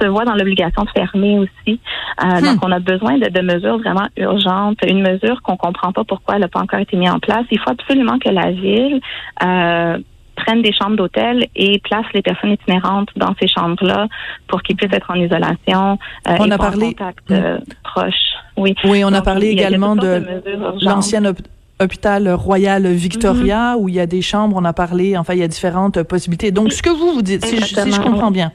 se 0.00 0.06
voit 0.06 0.24
dans 0.24 0.34
l'obligation 0.34 0.84
de 0.84 0.90
fermer 0.90 1.38
aussi. 1.38 1.78
Euh, 2.22 2.26
hmm. 2.26 2.44
Donc, 2.44 2.58
on 2.64 2.72
a 2.72 2.78
besoin 2.78 3.18
de, 3.18 3.28
de, 3.28 3.40
mesures 3.40 3.78
vraiment 3.78 4.06
urgentes. 4.16 4.78
Une 4.86 5.02
mesure 5.02 5.42
qu'on 5.42 5.56
comprend 5.56 5.92
pas 5.92 6.04
pourquoi 6.04 6.36
elle 6.36 6.42
n'a 6.42 6.48
pas 6.48 6.60
encore 6.60 6.80
été 6.80 6.96
mise 6.96 7.10
en 7.10 7.18
place. 7.18 7.44
Il 7.50 7.58
faut 7.58 7.70
absolument 7.70 8.18
que 8.18 8.30
la 8.30 8.50
ville 8.50 9.00
euh, 9.44 9.98
prenne 10.36 10.62
des 10.62 10.72
chambres 10.72 10.96
d'hôtel 10.96 11.46
et 11.54 11.78
place 11.80 12.06
les 12.14 12.22
personnes 12.22 12.52
itinérantes 12.52 13.10
dans 13.16 13.34
ces 13.40 13.48
chambres-là 13.48 14.08
pour 14.48 14.62
qu'ils 14.62 14.76
puissent 14.76 14.92
être 14.92 15.10
en 15.10 15.14
isolation 15.14 15.98
euh, 16.28 16.36
on 16.38 16.46
et 16.46 16.52
a 16.52 16.58
parlé 16.58 16.94
contact 16.94 17.30
euh, 17.30 17.58
proche. 17.84 18.14
Oui. 18.56 18.74
Oui, 18.84 19.04
on 19.04 19.12
a 19.12 19.22
parlé 19.22 19.48
également 19.48 19.96
de, 19.96 20.00
de 20.00 20.84
l'ancienne 20.84 21.32
hôpital 21.80 22.28
Royal 22.30 22.86
Victoria 22.86 23.74
mm-hmm. 23.74 23.80
où 23.80 23.88
il 23.88 23.94
y 23.94 24.00
a 24.00 24.06
des 24.06 24.22
chambres, 24.22 24.56
on 24.56 24.64
a 24.64 24.72
parlé, 24.72 25.16
enfin 25.16 25.34
il 25.34 25.40
y 25.40 25.42
a 25.42 25.48
différentes 25.48 26.02
possibilités. 26.02 26.50
Donc 26.50 26.72
ce 26.72 26.82
que 26.82 26.90
vous 26.90 27.12
vous 27.14 27.22
dites, 27.22 27.44
si 27.44 27.56
je, 27.56 27.64
si 27.64 27.92
je, 27.92 28.00
comprends 28.00 28.30
bien, 28.30 28.52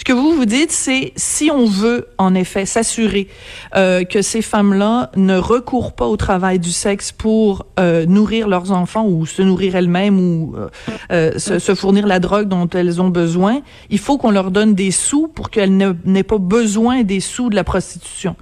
ce 0.00 0.04
que 0.04 0.14
vous 0.14 0.32
vous 0.32 0.46
dites, 0.46 0.72
c'est 0.72 1.12
si 1.16 1.50
on 1.50 1.66
veut 1.66 2.08
en 2.16 2.34
effet 2.34 2.64
s'assurer 2.64 3.28
euh, 3.76 4.04
que 4.04 4.22
ces 4.22 4.40
femmes-là 4.40 5.10
ne 5.14 5.36
recourent 5.36 5.92
pas 5.92 6.06
au 6.06 6.16
travail 6.16 6.58
du 6.58 6.72
sexe 6.72 7.12
pour 7.12 7.66
euh, 7.78 8.06
nourrir 8.06 8.48
leurs 8.48 8.72
enfants 8.72 9.06
ou 9.06 9.26
se 9.26 9.42
nourrir 9.42 9.76
elles-mêmes 9.76 10.18
ou 10.18 10.54
euh, 10.56 10.68
euh 11.12 11.38
se, 11.38 11.58
se, 11.58 11.74
fournir 11.74 12.06
la 12.06 12.18
drogue 12.18 12.48
dont 12.48 12.68
elles 12.70 13.02
ont 13.02 13.10
besoin, 13.10 13.60
il 13.90 13.98
faut 13.98 14.16
qu'on 14.16 14.30
leur 14.30 14.50
donne 14.50 14.74
des 14.74 14.90
sous 14.90 15.28
pour 15.28 15.50
qu'elles 15.50 15.76
n'aient 15.76 16.22
pas 16.22 16.38
besoin 16.38 17.02
des 17.02 17.20
sous 17.20 17.50
de 17.50 17.54
la 17.54 17.64
prostitution. 17.64 18.36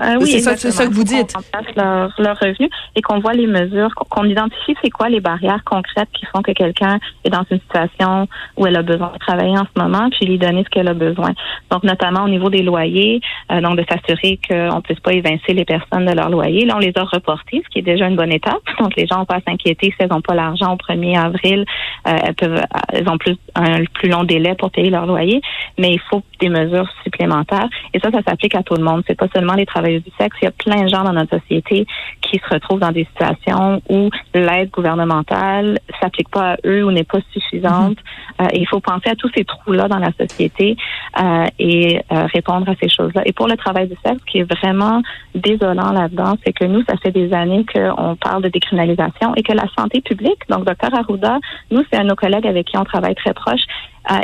Euh, 0.00 0.04
euh, 0.04 0.18
oui, 0.20 0.30
c'est 0.30 0.40
ça, 0.40 0.56
ça, 0.56 0.86
que 0.86 0.92
vous 0.92 1.04
dites. 1.04 1.32
Qu'on 1.32 1.42
leur, 1.76 2.12
leur 2.18 2.38
revenu 2.38 2.68
et 2.94 3.02
qu'on 3.02 3.20
voit 3.20 3.32
les 3.32 3.46
mesures, 3.46 3.94
qu'on 3.94 4.24
identifie 4.24 4.76
c'est 4.82 4.90
quoi 4.90 5.08
les 5.08 5.20
barrières 5.20 5.62
concrètes 5.64 6.08
qui 6.12 6.26
font 6.26 6.42
que 6.42 6.52
quelqu'un 6.52 6.98
est 7.24 7.30
dans 7.30 7.44
une 7.50 7.60
situation 7.60 8.28
où 8.56 8.66
elle 8.66 8.76
a 8.76 8.82
besoin 8.82 9.12
de 9.12 9.18
travailler 9.18 9.56
en 9.58 9.64
ce 9.64 9.82
moment, 9.82 10.08
puis 10.10 10.26
lui 10.26 10.38
donner 10.38 10.64
ce 10.64 10.70
qu'elle 10.70 10.88
a 10.88 10.94
besoin. 10.94 11.32
Donc, 11.70 11.82
notamment 11.82 12.24
au 12.24 12.28
niveau 12.28 12.50
des 12.50 12.62
loyers, 12.62 13.20
euh, 13.50 13.60
donc 13.60 13.76
de 13.76 13.84
s'assurer 13.88 14.38
qu'on 14.46 14.76
ne 14.76 14.80
puisse 14.80 15.00
pas 15.00 15.12
évincer 15.12 15.54
les 15.54 15.64
personnes 15.64 16.06
de 16.06 16.12
leur 16.12 16.28
loyer. 16.28 16.66
Là, 16.66 16.74
on 16.76 16.80
les 16.80 16.92
a 16.96 17.04
reportés, 17.04 17.62
ce 17.64 17.68
qui 17.70 17.78
est 17.78 17.82
déjà 17.82 18.06
une 18.06 18.16
bonne 18.16 18.32
étape. 18.32 18.60
Donc, 18.78 18.94
les 18.96 19.06
gens 19.06 19.18
n'ont 19.18 19.24
pas 19.24 19.36
à 19.36 19.40
s'inquiéter 19.40 19.86
si 19.86 19.96
elles 19.98 20.10
n'ont 20.10 20.20
pas 20.20 20.34
l'argent 20.34 20.74
au 20.74 20.76
1er 20.76 21.18
avril. 21.18 21.64
Euh, 22.06 22.16
elles 22.22 22.34
peuvent, 22.34 22.62
elles 22.92 23.08
ont 23.08 23.18
plus 23.18 23.36
un 23.54 23.84
plus 23.94 24.08
long 24.08 24.24
délai 24.24 24.54
pour 24.54 24.70
payer 24.70 24.90
leur 24.90 25.06
loyer, 25.06 25.40
mais 25.78 25.90
il 25.92 26.00
faut 26.10 26.22
des 26.40 26.48
mesures 26.48 26.88
supplémentaires. 27.04 27.68
Et 27.94 28.00
ça, 28.00 28.10
ça 28.10 28.20
s'applique 28.26 28.54
à 28.54 28.62
tout 28.62 28.74
le 28.74 28.84
monde. 28.84 29.02
C'est 29.06 29.18
pas 29.18 29.28
seulement 29.34 29.54
les 29.54 29.66
travailleurs 29.66 29.85
travailleuses 29.86 30.04
du 30.04 30.12
sexe. 30.18 30.36
Il 30.42 30.44
y 30.46 30.48
a 30.48 30.52
plein 30.52 30.84
de 30.84 30.88
gens 30.88 31.04
dans 31.04 31.12
notre 31.12 31.38
société 31.38 31.86
qui 32.20 32.38
se 32.38 32.54
retrouvent 32.54 32.80
dans 32.80 32.92
des 32.92 33.04
situations 33.04 33.80
où 33.88 34.10
l'aide 34.34 34.70
gouvernementale 34.70 35.78
s'applique 36.00 36.28
pas 36.28 36.52
à 36.52 36.56
eux 36.66 36.84
ou 36.84 36.90
n'est 36.90 37.04
pas 37.04 37.18
suffisante. 37.32 37.98
Mm-hmm. 37.98 38.44
Euh, 38.44 38.48
il 38.54 38.66
faut 38.66 38.80
penser 38.80 39.10
à 39.10 39.14
tous 39.14 39.30
ces 39.34 39.44
trous-là 39.44 39.88
dans 39.88 39.98
la 39.98 40.10
société 40.18 40.76
euh, 41.20 41.46
et 41.58 42.00
euh, 42.12 42.26
répondre 42.32 42.68
à 42.68 42.74
ces 42.80 42.88
choses-là. 42.88 43.22
Et 43.26 43.32
pour 43.32 43.46
le 43.46 43.56
travail 43.56 43.88
du 43.88 43.96
sexe, 44.04 44.20
ce 44.20 44.30
qui 44.30 44.38
est 44.38 44.50
vraiment 44.60 45.02
désolant 45.34 45.92
là-dedans, 45.92 46.34
c'est 46.44 46.52
que 46.52 46.64
nous, 46.64 46.82
ça 46.88 46.96
fait 46.96 47.12
des 47.12 47.32
années 47.32 47.64
qu'on 47.72 48.16
parle 48.16 48.42
de 48.42 48.48
décriminalisation 48.48 49.34
et 49.36 49.42
que 49.42 49.52
la 49.52 49.66
santé 49.78 50.00
publique, 50.00 50.40
donc 50.48 50.64
Dr 50.64 50.94
Arruda, 50.94 51.38
nous, 51.70 51.82
c'est 51.90 51.98
un 51.98 52.04
de 52.04 52.08
nos 52.08 52.16
collègues 52.16 52.46
avec 52.46 52.66
qui 52.66 52.76
on 52.76 52.84
travaille 52.84 53.14
très 53.14 53.34
proche, 53.34 53.60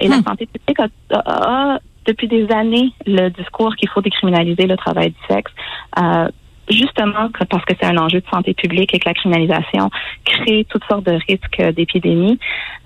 et 0.01 0.07
la 0.07 0.19
hmm. 0.19 0.23
santé 0.23 0.47
publique 0.47 0.79
a, 0.79 1.79
depuis 2.07 2.29
des 2.29 2.51
années 2.51 2.93
le 3.07 3.29
discours 3.31 3.75
qu'il 3.77 3.89
faut 3.89 4.01
décriminaliser 4.01 4.67
le 4.67 4.77
travail 4.77 5.11
du 5.11 5.17
sexe. 5.29 5.53
Euh, 5.99 6.29
justement 6.69 7.29
parce 7.51 7.65
que 7.65 7.75
c'est 7.79 7.87
un 7.87 7.97
enjeu 7.99 8.21
de 8.21 8.27
santé 8.31 8.55
publique 8.55 8.95
et 8.95 8.99
que 8.99 9.09
la 9.09 9.15
criminalisation 9.15 9.91
crée 10.25 10.67
toutes 10.69 10.85
sortes 10.85 11.05
de 11.05 11.19
risques 11.29 11.75
d'épidémie. 11.75 12.39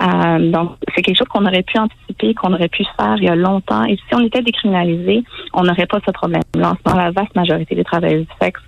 Euh, 0.02 0.50
donc, 0.50 0.73
c'est 0.94 1.02
quelque 1.02 1.18
chose 1.18 1.28
qu'on 1.28 1.46
aurait 1.46 1.62
pu 1.62 1.78
anticiper, 1.78 2.35
qu'on 2.35 2.52
aurait 2.52 2.68
pu 2.68 2.85
faire 2.99 3.16
il 3.18 3.25
y 3.25 3.28
a 3.28 3.37
longtemps. 3.37 3.85
Et 3.85 3.96
si 3.96 4.14
on 4.14 4.20
était 4.20 4.42
décriminalisé, 4.42 5.25
on 5.52 5.62
n'aurait 5.62 5.87
pas 5.87 5.99
ce 6.04 6.11
problème-là. 6.11 6.75
En 6.85 6.94
la 6.94 7.11
vaste 7.11 7.35
majorité 7.35 7.75
des 7.75 7.85
travailleurs 7.85 8.20
du 8.20 8.28
sexe 8.40 8.61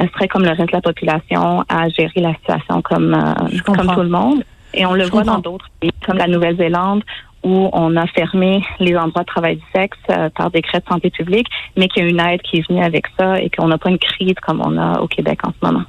euh, 0.00 0.06
seraient 0.14 0.28
comme 0.28 0.44
le 0.44 0.50
reste 0.50 0.68
de 0.68 0.72
la 0.72 0.82
population 0.82 1.64
à 1.68 1.88
gérer 1.88 2.20
la 2.20 2.34
situation 2.34 2.82
comme, 2.82 3.14
euh, 3.14 3.58
comme 3.64 3.86
tout 3.94 4.02
le 4.02 4.08
monde. 4.08 4.42
Et 4.74 4.84
on 4.84 4.92
le 4.92 5.04
voit 5.04 5.24
dans 5.24 5.38
d'autres 5.38 5.68
pays, 5.80 5.90
comme 6.04 6.18
la 6.18 6.26
Nouvelle-Zélande, 6.26 7.02
où 7.42 7.70
on 7.72 7.96
a 7.96 8.06
fermé 8.06 8.62
les 8.80 8.96
endroits 8.96 9.22
de 9.22 9.26
travail 9.26 9.56
du 9.56 9.64
sexe 9.74 9.98
euh, 10.10 10.28
par 10.30 10.50
décret 10.50 10.80
de 10.80 10.86
santé 10.86 11.10
publique, 11.10 11.46
mais 11.76 11.88
qu'il 11.88 12.02
y 12.02 12.06
a 12.06 12.08
une 12.08 12.20
aide 12.20 12.42
qui 12.42 12.58
est 12.58 12.68
venue 12.68 12.82
avec 12.82 13.06
ça 13.18 13.40
et 13.40 13.50
qu'on 13.50 13.68
n'a 13.68 13.78
pas 13.78 13.90
une 13.90 13.98
crise 13.98 14.34
comme 14.42 14.60
on 14.64 14.76
a 14.76 15.00
au 15.00 15.06
Québec 15.06 15.40
en 15.44 15.50
ce 15.50 15.66
moment. 15.66 15.84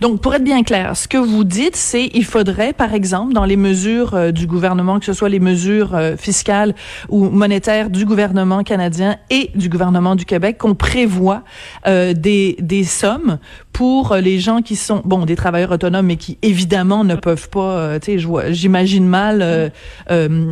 Donc, 0.00 0.20
pour 0.20 0.34
être 0.34 0.44
bien 0.44 0.62
clair, 0.62 0.96
ce 0.96 1.08
que 1.08 1.18
vous 1.18 1.44
dites, 1.44 1.76
c'est 1.76 2.10
il 2.14 2.24
faudrait, 2.24 2.72
par 2.72 2.94
exemple, 2.94 3.32
dans 3.32 3.44
les 3.44 3.56
mesures 3.56 4.14
euh, 4.14 4.30
du 4.30 4.46
gouvernement, 4.46 4.98
que 4.98 5.06
ce 5.06 5.12
soit 5.12 5.28
les 5.28 5.40
mesures 5.40 5.94
euh, 5.94 6.16
fiscales 6.16 6.74
ou 7.08 7.24
monétaires 7.24 7.90
du 7.90 8.04
gouvernement 8.04 8.62
canadien 8.62 9.16
et 9.30 9.50
du 9.54 9.68
gouvernement 9.68 10.14
du 10.14 10.24
Québec, 10.24 10.58
qu'on 10.58 10.74
prévoit 10.74 11.42
des, 11.86 12.56
des 12.58 12.84
sommes 12.84 13.38
pour 13.72 14.14
les 14.16 14.38
gens 14.40 14.62
qui 14.62 14.76
sont 14.76 15.00
bon 15.04 15.24
des 15.24 15.36
travailleurs 15.36 15.70
autonomes 15.70 16.06
mais 16.06 16.16
qui 16.16 16.38
évidemment 16.42 17.04
ne 17.04 17.14
peuvent 17.14 17.48
pas 17.48 17.78
euh, 17.78 17.98
tu 17.98 18.20
sais 18.20 18.52
j'imagine 18.52 19.06
mal 19.06 19.40
euh, 19.42 19.68
euh, 20.10 20.50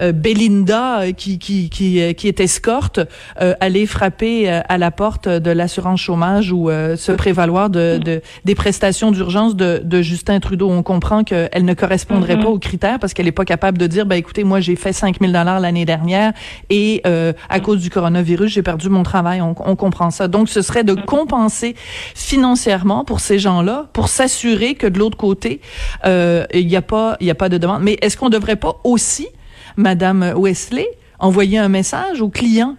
euh, 0.00 0.12
Belinda 0.12 1.12
qui 1.16 1.38
qui 1.38 1.70
qui 1.70 2.14
qui 2.14 2.28
est 2.28 2.40
escorte 2.40 3.00
aller 3.36 3.86
frapper 3.86 4.48
à 4.48 4.78
la 4.78 4.90
porte 4.90 5.28
de 5.28 5.50
l'assurance 5.50 6.00
chômage 6.00 6.52
ou 6.52 6.68
se 6.68 7.12
prévaloir 7.12 7.70
de, 7.70 7.98
de 7.98 8.20
des 8.44 8.54
prestations 8.54 8.77
d'urgence 9.10 9.56
de, 9.56 9.80
de 9.84 10.02
Justin 10.02 10.40
Trudeau 10.40 10.70
on 10.70 10.82
comprend 10.82 11.24
qu'elle 11.24 11.64
ne 11.64 11.74
correspondrait 11.74 12.36
mm-hmm. 12.36 12.42
pas 12.42 12.48
aux 12.48 12.58
critères 12.58 12.98
parce 12.98 13.14
qu'elle 13.14 13.26
est 13.26 13.32
pas 13.32 13.44
capable 13.44 13.78
de 13.78 13.86
dire 13.86 14.06
ben 14.06 14.16
écoutez 14.16 14.44
moi 14.44 14.60
j'ai 14.60 14.76
fait 14.76 14.92
5000 14.92 15.32
dollars 15.32 15.60
l'année 15.60 15.84
dernière 15.84 16.32
et 16.70 17.02
à 17.48 17.60
cause 17.60 17.80
du 17.80 17.90
coronavirus 17.90 18.52
j'ai 18.52 18.62
perdu 18.62 18.88
mon 18.88 19.02
travail 19.02 19.40
on, 19.40 19.54
on 19.64 19.76
comprend 19.76 20.10
ça 20.10 20.28
donc 20.28 20.48
ce 20.48 20.62
serait 20.62 20.84
de 20.84 20.94
mm-hmm. 20.94 21.04
compenser 21.04 21.74
financièrement 22.14 23.04
pour 23.04 23.20
ces 23.20 23.38
gens-là, 23.38 23.88
pour 23.92 24.08
s'assurer 24.08 24.74
que 24.74 24.86
de 24.86 24.98
l'autre 24.98 25.16
côté, 25.16 25.60
euh, 26.04 26.44
il 26.52 26.66
n'y 26.66 26.76
a 26.76 26.82
pas, 26.82 27.16
il 27.20 27.30
a 27.30 27.34
pas 27.34 27.48
de 27.48 27.58
demande. 27.58 27.82
Mais 27.82 27.98
est-ce 28.02 28.16
qu'on 28.16 28.28
devrait 28.28 28.56
pas 28.56 28.80
aussi, 28.84 29.28
Madame 29.76 30.34
Wesley, 30.36 30.88
envoyer 31.18 31.58
un 31.58 31.68
message 31.68 32.20
aux 32.20 32.28
clients? 32.28 32.76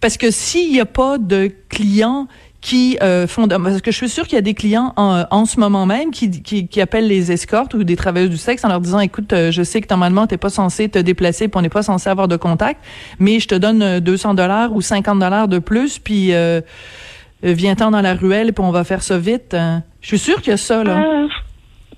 Parce 0.00 0.16
que 0.16 0.30
s'il 0.30 0.72
n'y 0.72 0.80
a 0.80 0.86
pas 0.86 1.18
de 1.18 1.52
clients 1.68 2.26
qui 2.60 2.98
euh, 3.02 3.26
font 3.26 3.48
parce 3.48 3.80
que 3.80 3.90
je 3.90 3.96
suis 3.96 4.08
sûre 4.08 4.24
qu'il 4.24 4.34
y 4.34 4.38
a 4.38 4.42
des 4.42 4.54
clients 4.54 4.92
en, 4.96 5.24
en 5.30 5.44
ce 5.46 5.58
moment 5.58 5.86
même 5.86 6.10
qui, 6.10 6.30
qui, 6.30 6.68
qui, 6.68 6.80
appellent 6.80 7.08
les 7.08 7.32
escortes 7.32 7.72
ou 7.72 7.84
des 7.84 7.96
travailleurs 7.96 8.28
du 8.28 8.36
sexe 8.36 8.64
en 8.64 8.68
leur 8.68 8.80
disant 8.80 9.00
écoute 9.00 9.32
euh, 9.32 9.50
je 9.50 9.62
sais 9.62 9.80
que 9.80 9.86
normalement 9.88 10.26
t'es 10.26 10.36
pas 10.36 10.50
censé 10.50 10.88
te 10.88 10.98
déplacer 10.98 11.48
puis 11.48 11.58
on 11.58 11.62
n'est 11.62 11.70
pas 11.70 11.82
censé 11.82 12.10
avoir 12.10 12.28
de 12.28 12.36
contact 12.36 12.80
mais 13.18 13.40
je 13.40 13.48
te 13.48 13.54
donne 13.54 14.00
200 14.00 14.34
dollars 14.34 14.74
ou 14.74 14.82
50 14.82 15.18
dollars 15.18 15.48
de 15.48 15.58
plus 15.58 15.98
puis 15.98 16.34
euh, 16.34 16.60
euh, 17.44 17.52
viens-t'en 17.52 17.90
dans 17.90 18.02
la 18.02 18.14
ruelle 18.14 18.52
puis 18.52 18.64
on 18.64 18.70
va 18.70 18.84
faire 18.84 19.02
ça 19.02 19.16
vite. 19.18 19.56
Je 20.00 20.06
suis 20.06 20.18
sûre 20.18 20.40
qu'il 20.42 20.50
y 20.50 20.54
a 20.54 20.56
ça, 20.56 20.84
là. 20.84 21.26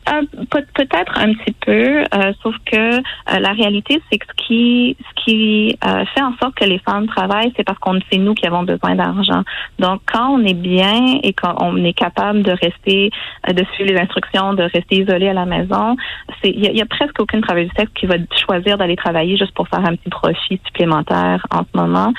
Euh, 0.09 0.23
euh, 0.32 0.61
peut-être 0.75 1.18
un 1.18 1.32
petit 1.35 1.54
peu, 1.64 2.04
sauf 2.42 2.54
que 2.66 3.00
la 3.38 3.52
réalité, 3.52 4.00
c'est 4.11 4.18
que 4.18 4.26
ce 4.26 4.47
qui, 4.47 4.97
ce 4.99 5.25
qui 5.25 5.78
fait 5.82 6.23
en 6.23 6.37
sorte 6.40 6.54
que 6.56 6.64
les 6.64 6.78
femmes 6.78 7.06
travaillent, 7.06 7.52
c'est 7.56 7.64
parce 7.64 7.78
qu'on 7.78 7.99
c'est 8.11 8.18
nous 8.18 8.35
qui 8.35 8.47
avons 8.47 8.62
besoin 8.62 8.94
d'argent. 8.94 9.42
Donc, 9.78 10.00
quand 10.12 10.30
on 10.30 10.44
est 10.44 10.54
bien 10.54 11.18
et 11.23 11.32
qu'on 11.32 11.76
est 11.85 11.92
capable 11.92 12.42
de 12.42 12.52
rester, 12.52 13.11
de 13.49 13.64
suivre 13.75 13.92
les 13.92 14.00
instructions, 14.00 14.54
de 14.54 14.62
rester 14.62 15.02
isolé 15.02 15.28
à 15.28 15.32
la 15.32 15.47
maison, 15.47 15.97
c'est 16.42 16.50
il 16.50 16.76
y, 16.76 16.82
a 16.82 16.87
presque 16.87 17.21
aucune 17.21 17.40
travailleuse 17.40 17.71
sexe 17.76 17.92
qui 17.94 18.06
va 18.06 18.16
choisir 18.44 18.78
d'aller 18.78 18.97
travailler 18.97 19.37
juste 19.37 19.54
pour 19.54 19.68
faire 19.68 19.85
un 19.85 19.94
petit 19.97 20.11
profit 20.11 20.61
supplémentaire 20.66 21.47
en 21.50 21.61
ce 21.61 21.78
moment. 21.78 22.12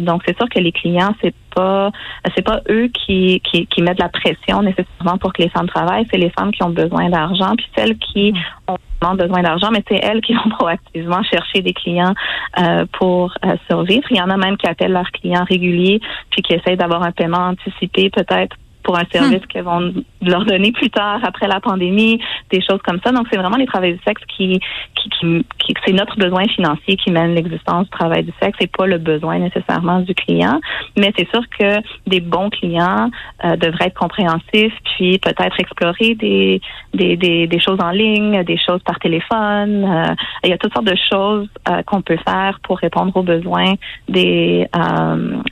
donc, 0.00 0.22
c'est 0.26 0.36
sûr 0.36 0.48
que 0.48 0.58
les 0.58 0.72
clients, 0.72 1.14
c'est 1.22 1.34
pas 1.54 1.90
c'est 2.34 2.42
pas 2.42 2.60
eux 2.68 2.88
qui, 2.88 3.40
qui, 3.40 3.66
qui 3.66 3.82
mettent 3.82 3.98
la 3.98 4.08
pression 4.08 4.62
nécessairement 4.62 5.18
pour 5.18 5.32
que 5.32 5.42
les 5.42 5.48
femmes 5.48 5.68
travaillent, 5.68 6.06
c'est 6.10 6.18
les 6.18 6.30
femmes 6.30 6.52
qui 6.52 6.62
ont 6.62 6.70
besoin 6.70 7.08
d'argent, 7.08 7.54
puis 7.56 7.66
celles 7.76 7.96
qui 7.98 8.32
mm. 8.32 8.74
ont 9.06 9.14
besoin 9.14 9.42
d'argent, 9.42 9.70
mais 9.72 9.82
c'est 9.88 10.00
elles 10.02 10.20
qui 10.20 10.34
vont 10.34 10.50
proactivement 10.58 11.22
chercher 11.22 11.62
des 11.62 11.72
clients 11.72 12.14
euh, 12.58 12.84
pour 12.92 13.34
euh, 13.44 13.56
survivre. 13.68 14.06
Il 14.10 14.16
y 14.16 14.22
en 14.22 14.30
a 14.30 14.36
même 14.36 14.56
qui 14.56 14.68
appellent 14.68 14.92
leurs 14.92 15.10
clients 15.10 15.44
réguliers, 15.44 16.00
puis 16.30 16.42
qui 16.42 16.54
essayent 16.54 16.76
d'avoir 16.76 17.02
un 17.02 17.12
paiement 17.12 17.48
anticipé 17.48 18.10
peut-être 18.10 18.56
pour 18.82 18.98
un 18.98 19.04
service 19.12 19.42
hmm. 19.42 19.46
qu'elles 19.46 19.64
vont 19.64 19.92
leur 20.22 20.44
donner 20.44 20.72
plus 20.72 20.90
tard 20.90 21.20
après 21.22 21.48
la 21.48 21.60
pandémie, 21.60 22.20
des 22.50 22.60
choses 22.62 22.80
comme 22.84 23.00
ça. 23.04 23.12
Donc 23.12 23.26
c'est 23.30 23.38
vraiment 23.38 23.56
les 23.56 23.66
travailleurs 23.66 23.96
du 23.96 24.02
sexe 24.04 24.22
qui, 24.36 24.60
qui, 24.94 25.44
qui, 25.58 25.74
c'est 25.84 25.92
notre 25.92 26.16
besoin 26.16 26.46
financier 26.48 26.96
qui 26.96 27.10
mène 27.10 27.34
l'existence 27.34 27.84
du 27.84 27.90
travail 27.90 28.24
du 28.24 28.32
sexe 28.42 28.58
et 28.60 28.66
pas 28.66 28.86
le 28.86 28.98
besoin 28.98 29.38
nécessairement 29.38 30.00
du 30.00 30.14
client. 30.14 30.60
Mais 30.96 31.12
c'est 31.16 31.28
sûr 31.30 31.42
que 31.58 31.80
des 32.06 32.20
bons 32.20 32.50
clients 32.50 33.10
euh, 33.44 33.56
devraient 33.56 33.86
être 33.86 33.98
compréhensifs, 33.98 34.74
puis 34.96 35.18
peut-être 35.18 35.58
explorer 35.58 36.14
des, 36.14 36.60
des, 36.94 37.16
des, 37.16 37.46
des, 37.46 37.60
choses 37.60 37.78
en 37.82 37.90
ligne, 37.90 38.42
des 38.44 38.58
choses 38.58 38.82
par 38.82 38.98
téléphone. 38.98 39.84
Euh, 39.84 40.14
il 40.44 40.50
y 40.50 40.52
a 40.52 40.58
toutes 40.58 40.72
sortes 40.72 40.86
de 40.86 40.98
choses 41.10 41.48
euh, 41.68 41.82
qu'on 41.82 42.02
peut 42.02 42.18
faire 42.26 42.60
pour 42.62 42.78
répondre 42.78 43.16
aux 43.16 43.22
besoins 43.22 43.74
des, 44.08 44.66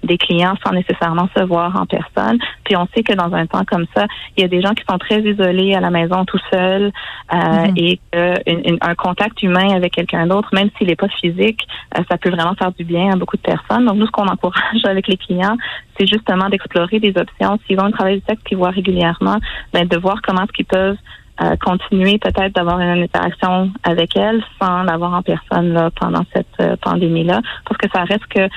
des 0.09 0.19
clients 0.19 0.55
sans 0.67 0.73
nécessairement 0.73 1.29
se 1.37 1.45
voir 1.45 1.77
en 1.77 1.87
personne. 1.87 2.39
Puis 2.65 2.77
on 2.77 2.89
sait 2.95 3.05
que 3.05 3.13
dans 3.13 3.33
un 3.33 3.47
temps 3.47 3.65
comme 3.65 3.87
ça, 3.97 4.07
il 4.37 4.43
y 4.43 4.45
a 4.45 4.49
des 4.49 4.61
gens 4.61 4.75
qui 4.75 4.85
sont 4.91 4.99
très 4.99 5.21
isolés 5.21 5.75
à 5.75 5.81
la 5.81 5.91
maison 5.91 6.25
tout 6.25 6.41
seuls 6.51 6.91
euh, 7.33 7.37
mm-hmm. 7.37 7.73
et 7.77 8.01
qu'un 8.11 8.95
contact 8.97 9.43
humain 9.43 9.71
avec 9.75 9.93
quelqu'un 9.93 10.27
d'autre, 10.27 10.49
même 10.53 10.71
s'il 10.77 10.89
n'est 10.89 10.97
pas 10.97 11.09
physique, 11.09 11.67
euh, 11.97 12.03
ça 12.11 12.19
peut 12.19 12.31
vraiment 12.31 12.55
faire 12.55 12.73
du 12.73 12.85
bien 12.85 13.13
à 13.13 13.17
beaucoup 13.17 13.37
de 13.37 13.43
personnes. 13.43 13.85
Donc 13.87 13.97
nous, 13.97 14.07
ce 14.07 14.11
qu'on 14.11 14.27
encourage 14.27 14.85
avec 14.85 15.07
les 15.07 15.17
clients, 15.17 15.57
c'est 15.99 16.07
justement 16.07 16.49
d'explorer 16.49 16.99
des 16.99 17.15
options. 17.17 17.59
S'ils 17.67 17.79
ont 17.81 17.85
un 17.85 17.91
travail 17.91 18.19
du 18.19 18.25
sexe 18.27 18.43
qu'ils 18.45 18.59
voient 18.59 18.71
régulièrement, 18.71 19.39
ben, 19.73 19.87
de 19.87 19.97
voir 19.97 20.21
comment 20.23 20.43
est-ce 20.43 20.53
qu'ils 20.53 20.67
peuvent 20.67 20.97
euh, 21.41 21.55
continuer 21.65 22.19
peut-être 22.19 22.53
d'avoir 22.55 22.81
une 22.81 23.03
interaction 23.03 23.71
avec 23.85 24.17
elles 24.17 24.43
sans 24.61 24.83
l'avoir 24.83 25.15
en 25.15 25.23
personne 25.23 25.73
là, 25.73 25.91
pendant 25.95 26.25
cette 26.35 26.81
pandémie-là, 26.81 27.41
parce 27.65 27.79
que 27.79 27.89
ça 27.95 28.03
reste 28.03 28.27
que 28.27 28.49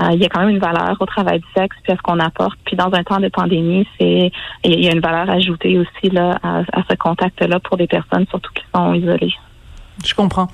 euh, 0.00 0.10
il 0.12 0.20
y 0.20 0.24
a 0.24 0.28
quand 0.28 0.40
même 0.40 0.50
une 0.50 0.58
valeur 0.58 0.96
au 0.98 1.06
travail 1.06 1.40
du 1.40 1.46
sexe 1.56 1.76
puis 1.82 1.92
à 1.92 1.96
ce 1.96 2.02
qu'on 2.02 2.18
apporte. 2.20 2.58
Puis 2.64 2.76
dans 2.76 2.92
un 2.92 3.02
temps 3.02 3.20
de 3.20 3.28
pandémie, 3.28 3.86
c'est 3.98 4.30
il 4.64 4.84
y 4.84 4.88
a 4.88 4.92
une 4.92 5.00
valeur 5.00 5.30
ajoutée 5.30 5.78
aussi 5.78 6.10
là 6.12 6.38
à, 6.42 6.62
ce 6.88 6.96
contact-là 6.96 7.60
pour 7.60 7.76
des 7.76 7.86
personnes 7.86 8.26
surtout 8.28 8.52
qui 8.54 8.64
sont 8.74 8.94
isolées. 8.94 9.34
Je 10.04 10.12
comprends. 10.14 10.48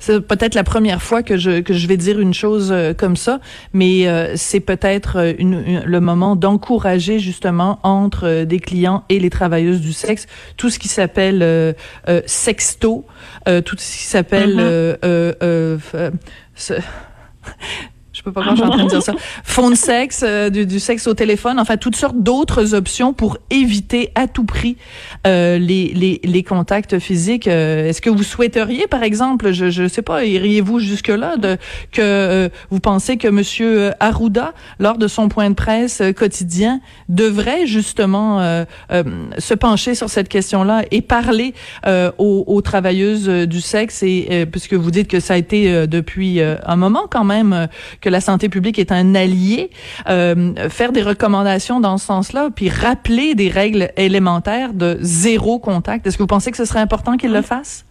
C'est 0.00 0.20
peut-être 0.20 0.56
la 0.56 0.64
première 0.64 1.00
fois 1.00 1.22
que 1.22 1.36
je 1.36 1.60
que 1.60 1.72
je 1.72 1.86
vais 1.86 1.96
dire 1.96 2.18
une 2.18 2.34
chose 2.34 2.72
euh, 2.72 2.94
comme 2.94 3.14
ça, 3.14 3.38
mais 3.72 4.08
euh, 4.08 4.32
c'est 4.34 4.58
peut-être 4.58 5.36
une, 5.38 5.82
le 5.84 6.00
moment 6.00 6.34
d'encourager 6.34 7.20
justement 7.20 7.78
entre 7.84 8.42
des 8.42 8.58
clients 8.58 9.04
et 9.08 9.20
les 9.20 9.30
travailleuses 9.30 9.80
du 9.80 9.92
sexe 9.92 10.26
tout 10.56 10.68
ce 10.68 10.80
qui 10.80 10.88
s'appelle 10.88 11.76
sexto, 12.26 13.06
tout 13.46 13.76
ce 13.78 13.98
qui 13.98 14.04
s'appelle 14.04 14.98
mm-hmm 16.56 16.78
je 18.18 18.24
peux 18.24 18.32
pas 18.32 18.42
quand 18.42 18.50
je 18.50 18.56
suis 18.56 18.64
en 18.64 18.70
train 18.70 18.84
de 18.84 18.88
dire 18.88 19.02
ça. 19.02 19.12
Fond 19.44 19.70
de 19.70 19.76
sexe, 19.76 20.24
euh, 20.26 20.50
du, 20.50 20.66
du, 20.66 20.80
sexe 20.80 21.06
au 21.06 21.14
téléphone, 21.14 21.60
enfin 21.60 21.76
toutes 21.76 21.94
sortes 21.94 22.18
d'autres 22.18 22.74
options 22.74 23.12
pour 23.12 23.38
éviter 23.50 24.10
à 24.16 24.26
tout 24.26 24.44
prix 24.44 24.76
euh, 25.26 25.58
les, 25.58 25.92
les, 25.94 26.20
les, 26.24 26.42
contacts 26.42 26.98
physiques. 26.98 27.46
Euh, 27.46 27.88
est-ce 27.88 28.00
que 28.00 28.10
vous 28.10 28.24
souhaiteriez, 28.24 28.88
par 28.88 29.04
exemple, 29.04 29.52
je 29.52 29.70
je 29.70 29.86
sais 29.86 30.02
pas, 30.02 30.24
iriez-vous 30.24 30.80
jusque 30.80 31.08
là 31.08 31.36
de 31.36 31.56
que 31.92 32.00
euh, 32.02 32.48
vous 32.70 32.80
pensez 32.80 33.18
que 33.18 33.28
Monsieur 33.28 33.92
Arruda, 34.00 34.52
lors 34.80 34.98
de 34.98 35.06
son 35.06 35.28
point 35.28 35.48
de 35.50 35.54
presse 35.54 36.02
quotidien, 36.16 36.80
devrait 37.08 37.66
justement 37.66 38.64
se 39.38 39.54
pencher 39.54 39.94
sur 39.94 40.10
cette 40.10 40.28
question-là 40.28 40.82
et 40.90 41.02
parler 41.02 41.54
aux, 41.86 42.44
aux, 42.46 42.62
travailleuses 42.62 43.28
du 43.28 43.60
sexe 43.60 44.02
et 44.02 44.46
puisque 44.50 44.74
vous 44.74 44.90
dites 44.90 45.08
que 45.08 45.20
ça 45.20 45.34
a 45.34 45.36
été 45.36 45.86
depuis 45.86 46.40
un 46.40 46.76
moment 46.76 47.04
quand 47.10 47.24
même 47.24 47.68
que 48.00 48.07
que 48.08 48.12
la 48.12 48.20
santé 48.22 48.48
publique 48.48 48.78
est 48.78 48.90
un 48.90 49.14
allié, 49.14 49.70
euh, 50.08 50.68
faire 50.70 50.92
des 50.92 51.02
recommandations 51.02 51.78
dans 51.78 51.98
ce 51.98 52.06
sens-là, 52.06 52.48
puis 52.54 52.70
rappeler 52.70 53.34
des 53.34 53.50
règles 53.50 53.90
élémentaires 53.98 54.72
de 54.72 54.96
zéro 55.02 55.58
contact. 55.58 56.06
Est-ce 56.06 56.16
que 56.16 56.22
vous 56.22 56.26
pensez 56.26 56.50
que 56.50 56.56
ce 56.56 56.64
serait 56.64 56.80
important 56.80 57.18
qu'il 57.18 57.32
le 57.32 57.42
fasse? 57.42 57.84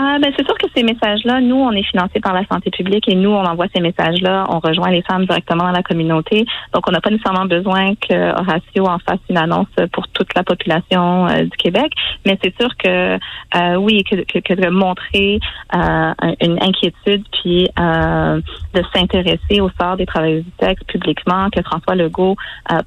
Ah, 0.00 0.16
ben, 0.22 0.32
c'est 0.36 0.46
sûr 0.46 0.56
que 0.56 0.66
ces 0.76 0.84
messages-là, 0.84 1.40
nous, 1.40 1.56
on 1.56 1.72
est 1.72 1.82
financé 1.82 2.20
par 2.20 2.32
la 2.32 2.46
santé 2.46 2.70
publique 2.70 3.08
et 3.08 3.16
nous, 3.16 3.30
on 3.30 3.44
envoie 3.44 3.66
ces 3.74 3.80
messages-là. 3.80 4.44
On 4.48 4.60
rejoint 4.60 4.90
les 4.90 5.02
femmes 5.02 5.26
directement 5.26 5.64
dans 5.64 5.72
la 5.72 5.82
communauté. 5.82 6.46
Donc, 6.72 6.88
on 6.88 6.92
n'a 6.92 7.00
pas 7.00 7.10
nécessairement 7.10 7.46
besoin 7.46 7.96
que 7.96 8.32
Horacio 8.38 8.86
en 8.86 9.00
fasse 9.00 9.18
une 9.28 9.38
annonce 9.38 9.66
pour 9.92 10.06
toute 10.06 10.32
la 10.36 10.44
population 10.44 11.26
euh, 11.26 11.42
du 11.42 11.56
Québec. 11.56 11.90
Mais 12.24 12.38
c'est 12.40 12.54
sûr 12.60 12.68
que, 12.76 13.16
euh, 13.16 13.74
oui, 13.74 14.04
que, 14.04 14.40
que, 14.40 14.54
de 14.54 14.68
montrer 14.68 15.40
euh, 15.74 16.12
une 16.42 16.62
inquiétude 16.62 17.24
puis 17.32 17.68
de 17.76 18.82
s'intéresser 18.94 19.60
au 19.60 19.70
sort 19.80 19.96
des 19.96 20.06
travailleurs 20.06 20.44
du 20.44 20.52
sexe 20.60 20.84
publiquement, 20.84 21.50
que 21.50 21.60
François 21.62 21.96
Legault 21.96 22.36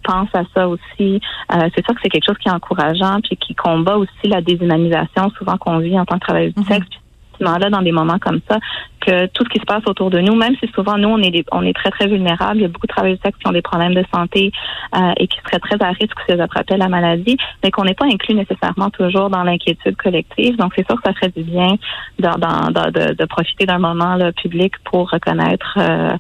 pense 0.04 0.30
à 0.34 0.44
ça 0.56 0.68
aussi. 0.68 1.22
c'est 1.50 1.86
sûr 1.86 1.96
que 1.96 2.02
c'est 2.04 2.10
quelque 2.10 2.26
chose 2.26 2.38
qui 2.38 2.48
est 2.48 2.52
encourageant 2.52 3.20
puis 3.22 3.36
qui 3.38 3.56
combat 3.56 3.98
aussi 3.98 4.28
la 4.28 4.42
déshumanisation 4.42 5.30
souvent 5.38 5.58
qu'on 5.58 5.80
vit 5.80 6.00
en 6.00 6.06
tant 6.06 6.16
que 6.16 6.26
travailleuse 6.26 6.54
du 6.54 6.62
mm-hmm. 6.62 6.74
sexe 6.74 7.01
là 7.42 7.70
dans 7.70 7.82
des 7.82 7.92
moments 7.92 8.20
comme 8.20 8.40
ça, 8.50 8.60
que 9.02 9.26
tout 9.28 9.44
ce 9.44 9.50
qui 9.50 9.60
se 9.60 9.66
passe 9.66 9.84
autour 9.88 10.10
de 10.10 10.20
nous, 10.20 10.36
même 10.36 10.56
si 10.60 10.70
souvent 10.74 10.98
nous 10.98 11.10
on 11.10 11.20
est 11.20 11.46
on 11.52 11.64
est 11.64 11.74
très 11.74 11.90
très 11.90 12.08
vulnérables, 12.08 12.58
il 12.58 12.62
y 12.62 12.66
a 12.66 12.68
beaucoup 12.68 12.88
de 12.88 12.92
travailleurs 12.92 13.18
du 13.18 13.24
sexe 13.24 13.38
qui 13.40 13.48
ont 13.48 13.52
des 13.52 13.62
problèmes 13.62 13.94
de 13.94 14.04
santé 14.14 14.52
euh, 14.96 15.12
et 15.18 15.28
qui 15.28 15.38
seraient 15.46 15.60
très 15.60 15.84
à 15.84 15.90
risque 15.90 16.18
si 16.26 16.32
elles 16.32 16.42
attrapaient 16.42 16.78
la 16.78 16.88
maladie, 16.88 17.38
mais 17.64 17.72
qu'on 17.72 17.84
n'est 17.84 17.96
pas 17.96 18.06
inclus 18.06 18.36
nécessairement 18.36 18.90
toujours 18.90 19.30
dans 19.30 19.44
l'inquiétude 19.44 19.96
collective. 19.98 20.56
Donc 20.58 20.74
c'est 20.76 20.86
sûr 20.86 20.96
que 21.02 21.04
ça 21.06 21.14
ferait 21.14 21.34
du 21.36 21.44
bien 21.44 21.76
de, 22.20 23.14
de, 23.14 23.26
profiter 23.26 23.66
d'un 23.66 23.80
moment 23.80 24.16
là, 24.16 24.32
public 24.32 24.74
pour 24.84 25.10
reconnaître 25.10 25.78
euh, 25.78 26.12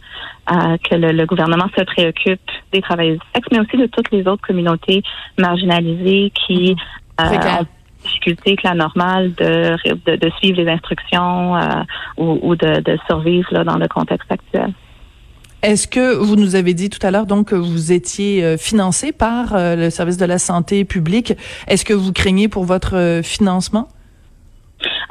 euh, 0.51 0.77
que 0.89 0.95
le, 0.95 1.25
gouvernement 1.25 1.67
se 1.77 1.83
préoccupe 1.83 2.41
des 2.73 2.81
travailleurs 2.81 3.17
du 3.17 3.27
sexe, 3.35 3.47
mais 3.51 3.59
aussi 3.59 3.77
de 3.77 3.85
toutes 3.85 4.11
les 4.11 4.27
autres 4.27 4.45
communautés 4.45 5.03
marginalisées 5.37 6.31
qui 6.33 6.75
mm-hmm 7.19 7.65
difficulté 8.03 8.55
que 8.55 8.67
la 8.67 8.73
normale 8.73 9.33
de, 9.33 9.75
de, 10.17 10.31
suivre 10.39 10.61
les 10.61 10.69
instructions 10.69 11.55
euh, 11.55 11.83
ou, 12.17 12.55
de, 12.55 12.81
de 12.81 12.97
survivre 13.07 13.47
là, 13.51 13.63
dans 13.63 13.77
le 13.77 13.87
contexte 13.87 14.31
actuel. 14.31 14.73
Est-ce 15.61 15.87
que 15.87 16.15
vous 16.15 16.35
nous 16.35 16.55
avez 16.55 16.73
dit 16.73 16.89
tout 16.89 17.05
à 17.05 17.11
l'heure 17.11 17.27
donc 17.27 17.49
que 17.49 17.55
vous 17.55 17.91
étiez 17.91 18.43
euh, 18.43 18.57
financé 18.57 19.11
par 19.11 19.53
euh, 19.53 19.75
le 19.75 19.89
service 19.91 20.17
de 20.17 20.25
la 20.25 20.39
santé 20.39 20.85
publique? 20.85 21.33
Est-ce 21.67 21.85
que 21.85 21.93
vous 21.93 22.11
craignez 22.11 22.47
pour 22.47 22.65
votre 22.65 23.21
financement? 23.23 23.87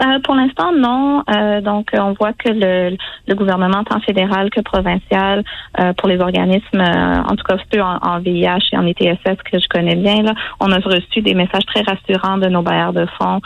Euh, 0.03 0.19
pour 0.25 0.35
l'instant, 0.35 0.73
non. 0.73 1.23
Euh, 1.31 1.61
donc, 1.61 1.91
on 1.93 2.13
voit 2.13 2.33
que 2.33 2.49
le, 2.49 2.97
le, 3.29 3.35
gouvernement, 3.35 3.85
tant 3.85 4.01
fédéral 4.01 4.51
que 4.51 4.61
provincial, 4.61 5.45
euh, 5.79 5.93
pour 5.95 6.09
les 6.09 6.21
organismes, 6.21 6.81
en 6.81 7.37
tout 7.37 7.45
cas 7.45 7.57
ceux 7.73 7.83
en, 7.83 7.99
en, 8.03 8.21
VIH 8.21 8.71
et 8.73 8.77
en 8.79 8.87
ETSS 8.87 9.37
que 9.51 9.59
je 9.59 9.69
connais 9.69 9.97
bien, 9.97 10.23
là, 10.23 10.33
on 10.61 10.73
a 10.73 10.79
reçu 10.79 11.21
des 11.21 11.35
messages 11.35 11.67
très 11.67 11.83
rassurants 11.83 12.39
de 12.39 12.49
nos 12.49 12.63
bailleurs 12.63 12.93
de 12.93 13.07
fonds, 13.19 13.41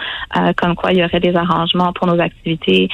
comme 0.56 0.74
quoi 0.74 0.92
il 0.92 0.98
y 0.98 1.04
aurait 1.04 1.20
des 1.20 1.34
arrangements 1.36 1.92
pour 1.92 2.06
nos 2.06 2.20
activités 2.20 2.88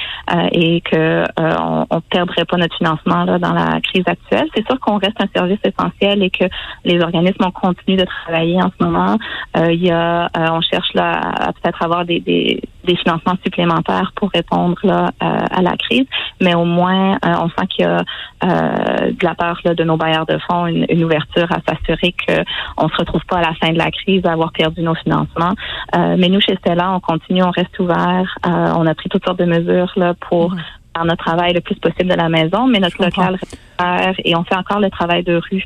et 0.53 0.81
que 0.81 1.25
on, 1.39 1.87
on 1.91 2.01
perdrait 2.01 2.45
pas 2.45 2.57
notre 2.57 2.77
financement 2.77 3.25
là, 3.25 3.39
dans 3.39 3.53
la 3.53 3.81
crise 3.81 4.05
actuelle. 4.07 4.49
C'est 4.55 4.67
sûr 4.67 4.79
qu'on 4.81 4.99
reste 4.99 5.21
un 5.21 5.29
service 5.35 5.59
essentiel 5.65 6.23
et 6.23 6.31
que 6.31 6.45
les 6.85 7.01
organismes 7.01 7.45
ont 7.45 7.51
continué 7.51 7.97
de 7.97 8.05
travailler 8.05 8.61
en 8.63 8.71
ce 8.79 8.85
moment. 8.85 9.17
il 9.57 9.85
y 9.85 9.91
a, 9.91 10.29
on 10.35 10.61
cherche 10.61 10.93
là 10.95 11.13
à, 11.13 11.53
peut-être 11.53 11.83
avoir 11.83 12.05
des, 12.05 12.21
des, 12.21 12.63
des 12.85 12.97
financements 12.97 13.20
supplémentaires 13.45 14.13
pour 14.17 14.31
répondre 14.31 14.79
euh, 14.85 15.07
à 15.21 15.63
la 15.63 15.77
crise, 15.77 16.07
mais 16.41 16.55
au 16.55 16.65
moins 16.65 17.15
euh, 17.15 17.35
on 17.41 17.49
sent 17.49 17.67
qu'il 17.71 17.85
y 17.85 17.89
a 17.89 18.03
euh, 18.45 19.11
de 19.11 19.25
la 19.25 19.35
part 19.35 19.59
là, 19.65 19.75
de 19.75 19.85
nos 19.85 19.97
bailleurs 19.97 20.27
de 20.27 20.39
fonds 20.39 20.67
une, 20.67 20.87
une 20.89 21.05
ouverture 21.05 21.49
à 21.51 21.59
s'assurer 21.67 22.15
qu'on 22.27 22.85
ne 22.85 22.91
se 22.91 22.97
retrouve 22.97 23.25
pas 23.27 23.39
à 23.39 23.43
la 23.43 23.55
fin 23.55 23.73
de 23.73 23.79
la 23.79 23.91
crise 23.91 24.25
à 24.27 24.33
avoir 24.33 24.53
perdu 24.53 24.83
nos 24.83 24.95
financements. 24.95 25.55
mais 25.95 26.29
nous 26.29 26.41
chez 26.41 26.57
Stella, 26.57 26.93
on 26.93 27.01
continue, 27.01 27.43
on 27.43 27.51
reste 27.51 27.79
ouvert. 27.79 28.39
on 28.45 28.87
a 28.87 28.95
pris 28.95 29.09
toutes 29.09 29.25
sortes 29.25 29.39
de 29.39 29.45
mesures 29.45 29.93
là 29.97 30.15
pour 30.29 30.55
faire 30.95 31.05
notre 31.05 31.25
travail 31.25 31.53
le 31.53 31.61
plus 31.61 31.77
possible 31.77 32.11
de 32.11 32.17
la 32.17 32.29
maison, 32.29 32.67
mais 32.67 32.79
notre 32.79 33.03
local 33.03 33.39
et 34.25 34.37
on 34.37 34.45
fait 34.45 34.57
encore 34.57 34.81
le 34.81 34.91
travail 34.91 35.23
de 35.23 35.41
rue, 35.51 35.65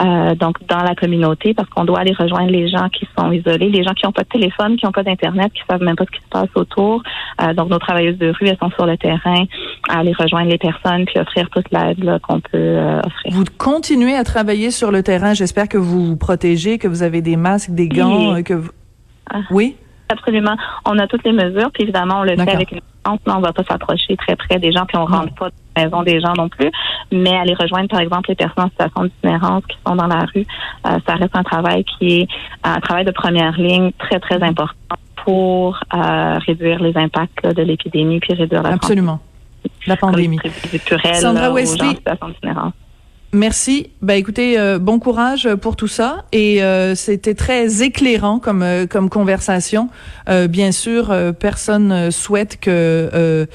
euh, 0.00 0.34
donc 0.34 0.56
dans 0.68 0.82
la 0.82 0.94
communauté, 0.94 1.54
parce 1.54 1.68
qu'on 1.68 1.84
doit 1.84 2.00
aller 2.00 2.12
rejoindre 2.12 2.50
les 2.50 2.68
gens 2.68 2.88
qui 2.88 3.06
sont 3.18 3.30
isolés, 3.32 3.68
les 3.70 3.82
gens 3.82 3.94
qui 3.94 4.06
n'ont 4.06 4.12
pas 4.12 4.22
de 4.22 4.28
téléphone, 4.28 4.76
qui 4.76 4.86
n'ont 4.86 4.92
pas 4.92 5.02
d'internet, 5.02 5.52
qui 5.52 5.62
savent 5.68 5.82
même 5.82 5.96
pas 5.96 6.04
ce 6.04 6.10
qui 6.10 6.22
se 6.22 6.28
passe 6.28 6.48
autour. 6.54 7.02
Euh, 7.40 7.54
donc 7.54 7.70
nos 7.70 7.78
travailleuses 7.78 8.18
de 8.18 8.28
rue, 8.28 8.48
elles 8.48 8.58
sont 8.58 8.70
sur 8.70 8.86
le 8.86 8.96
terrain, 8.96 9.44
à 9.88 10.00
aller 10.00 10.12
rejoindre 10.12 10.50
les 10.50 10.58
personnes 10.58 11.04
puis 11.06 11.18
offrir 11.18 11.48
toute 11.50 11.70
l'aide 11.70 12.18
qu'on 12.22 12.40
peut 12.40 12.48
euh, 12.54 13.00
offrir. 13.00 13.32
Vous 13.32 13.44
continuez 13.58 14.14
à 14.14 14.24
travailler 14.24 14.70
sur 14.70 14.90
le 14.90 15.02
terrain. 15.02 15.34
J'espère 15.34 15.68
que 15.68 15.78
vous 15.78 16.06
vous 16.06 16.16
protégez, 16.16 16.78
que 16.78 16.88
vous 16.88 17.02
avez 17.02 17.22
des 17.22 17.36
masques, 17.36 17.70
des 17.70 17.88
gants, 17.88 18.42
que 18.42 18.54
vous... 18.54 18.70
Ah. 19.30 19.40
Oui? 19.50 19.76
Absolument. 20.08 20.56
On 20.84 20.98
a 20.98 21.06
toutes 21.08 21.24
les 21.24 21.32
mesures, 21.32 21.70
puis 21.72 21.82
évidemment, 21.82 22.20
on 22.20 22.22
le 22.22 22.36
fait 22.36 22.48
avec 22.48 22.70
une 22.70 22.80
on 23.06 23.36
ne 23.36 23.42
va 23.42 23.52
pas 23.52 23.64
s'approcher 23.64 24.16
très 24.16 24.36
près 24.36 24.58
des 24.58 24.72
gens, 24.72 24.86
puis 24.86 24.96
on 24.96 25.04
rentre 25.04 25.34
pas 25.34 25.48
dans 25.48 25.52
la 25.76 25.84
maison 25.84 26.02
des 26.02 26.20
gens 26.20 26.32
non 26.36 26.48
plus. 26.48 26.70
Mais 27.12 27.36
aller 27.36 27.54
rejoindre, 27.54 27.88
par 27.88 28.00
exemple, 28.00 28.28
les 28.30 28.34
personnes 28.34 28.64
en 28.64 28.68
situation 28.68 29.04
d'itinérance 29.04 29.64
qui 29.66 29.76
sont 29.86 29.96
dans 29.96 30.06
la 30.06 30.24
rue, 30.34 30.46
euh, 30.86 30.98
ça 31.06 31.14
reste 31.14 31.36
un 31.36 31.42
travail 31.42 31.84
qui 31.84 32.20
est 32.20 32.28
un 32.64 32.80
travail 32.80 33.04
de 33.04 33.12
première 33.12 33.58
ligne 33.58 33.92
très, 33.98 34.20
très 34.20 34.42
important 34.42 34.96
pour 35.24 35.80
euh, 35.94 36.38
réduire 36.46 36.80
les 36.80 36.96
impacts 36.96 37.46
de 37.46 37.62
l'épidémie, 37.62 38.20
puis 38.20 38.34
réduire 38.34 38.62
la 38.62 38.70
Absolument. 38.70 39.20
La 39.86 39.96
pandémie. 39.96 40.38
Sandra 41.14 41.50
Wesley. 41.50 41.96
Merci. 43.32 43.90
Ben 44.02 44.14
écoutez, 44.14 44.58
euh, 44.58 44.78
bon 44.78 44.98
courage 44.98 45.48
pour 45.60 45.76
tout 45.76 45.88
ça. 45.88 46.24
Et 46.32 46.62
euh, 46.62 46.94
c'était 46.94 47.34
très 47.34 47.82
éclairant 47.82 48.38
comme 48.38 48.62
euh, 48.62 48.86
comme 48.86 49.10
conversation. 49.10 49.88
bien 50.48 50.72
sûr, 50.72 51.14
personne 51.38 52.10
souhaite 52.10 52.58
que 52.60 53.46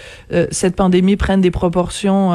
cette 0.52 0.76
pandémie 0.76 1.16
prenne 1.16 1.42
des 1.42 1.52
proportions 1.52 2.34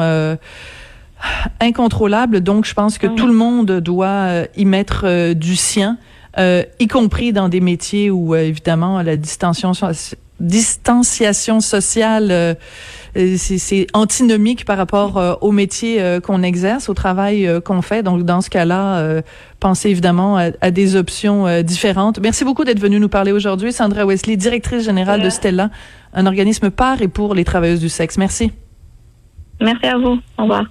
incontrôlables. 1.59 2.41
Donc, 2.41 2.65
je 2.65 2.73
pense 2.73 2.97
que 2.97 3.07
tout 3.07 3.27
le 3.27 3.33
monde 3.33 3.79
doit 3.79 4.45
y 4.55 4.65
mettre 4.65 5.33
du 5.33 5.55
sien, 5.55 5.97
y 6.37 6.87
compris 6.87 7.33
dans 7.33 7.49
des 7.49 7.61
métiers 7.61 8.11
où 8.11 8.35
évidemment 8.35 9.01
la 9.01 9.15
distanciation 9.15 9.73
distanciation 10.39 11.59
sociale, 11.59 12.29
euh, 12.31 12.53
c'est 13.37 13.87
antinomique 13.93 14.65
par 14.65 14.77
rapport 14.77 15.17
euh, 15.17 15.33
au 15.41 15.51
métier 15.51 16.01
euh, 16.01 16.19
qu'on 16.19 16.43
exerce, 16.43 16.89
au 16.89 16.93
travail 16.93 17.49
qu'on 17.65 17.81
fait. 17.81 18.03
Donc, 18.03 18.23
dans 18.23 18.41
ce 18.41 18.49
cas-là, 18.49 19.21
pensez 19.59 19.89
évidemment 19.89 20.37
à, 20.37 20.71
des 20.71 20.95
options 20.95 21.61
différentes. 21.61 22.19
Merci 22.19 22.43
beaucoup 22.43 22.63
d'être 22.63 22.79
venu 22.79 22.99
nous 22.99 23.09
parler 23.09 23.31
aujourd'hui. 23.31 23.71
Sandra 23.71 24.05
Wesley, 24.05 24.37
directrice 24.37 24.83
générale 24.83 25.21
de 25.21 25.29
Stella, 25.29 25.69
un 26.13 26.25
organisme 26.25 26.69
par 26.69 27.01
et 27.01 27.07
pour 27.07 27.33
les 27.35 27.43
travailleuses 27.43 27.79
du 27.79 27.89
sexe. 27.89 28.17
Merci. 28.17 28.51
Merci 29.59 29.85
à 29.85 29.97
vous. 29.97 30.19
Au 30.37 30.43
revoir. 30.43 30.65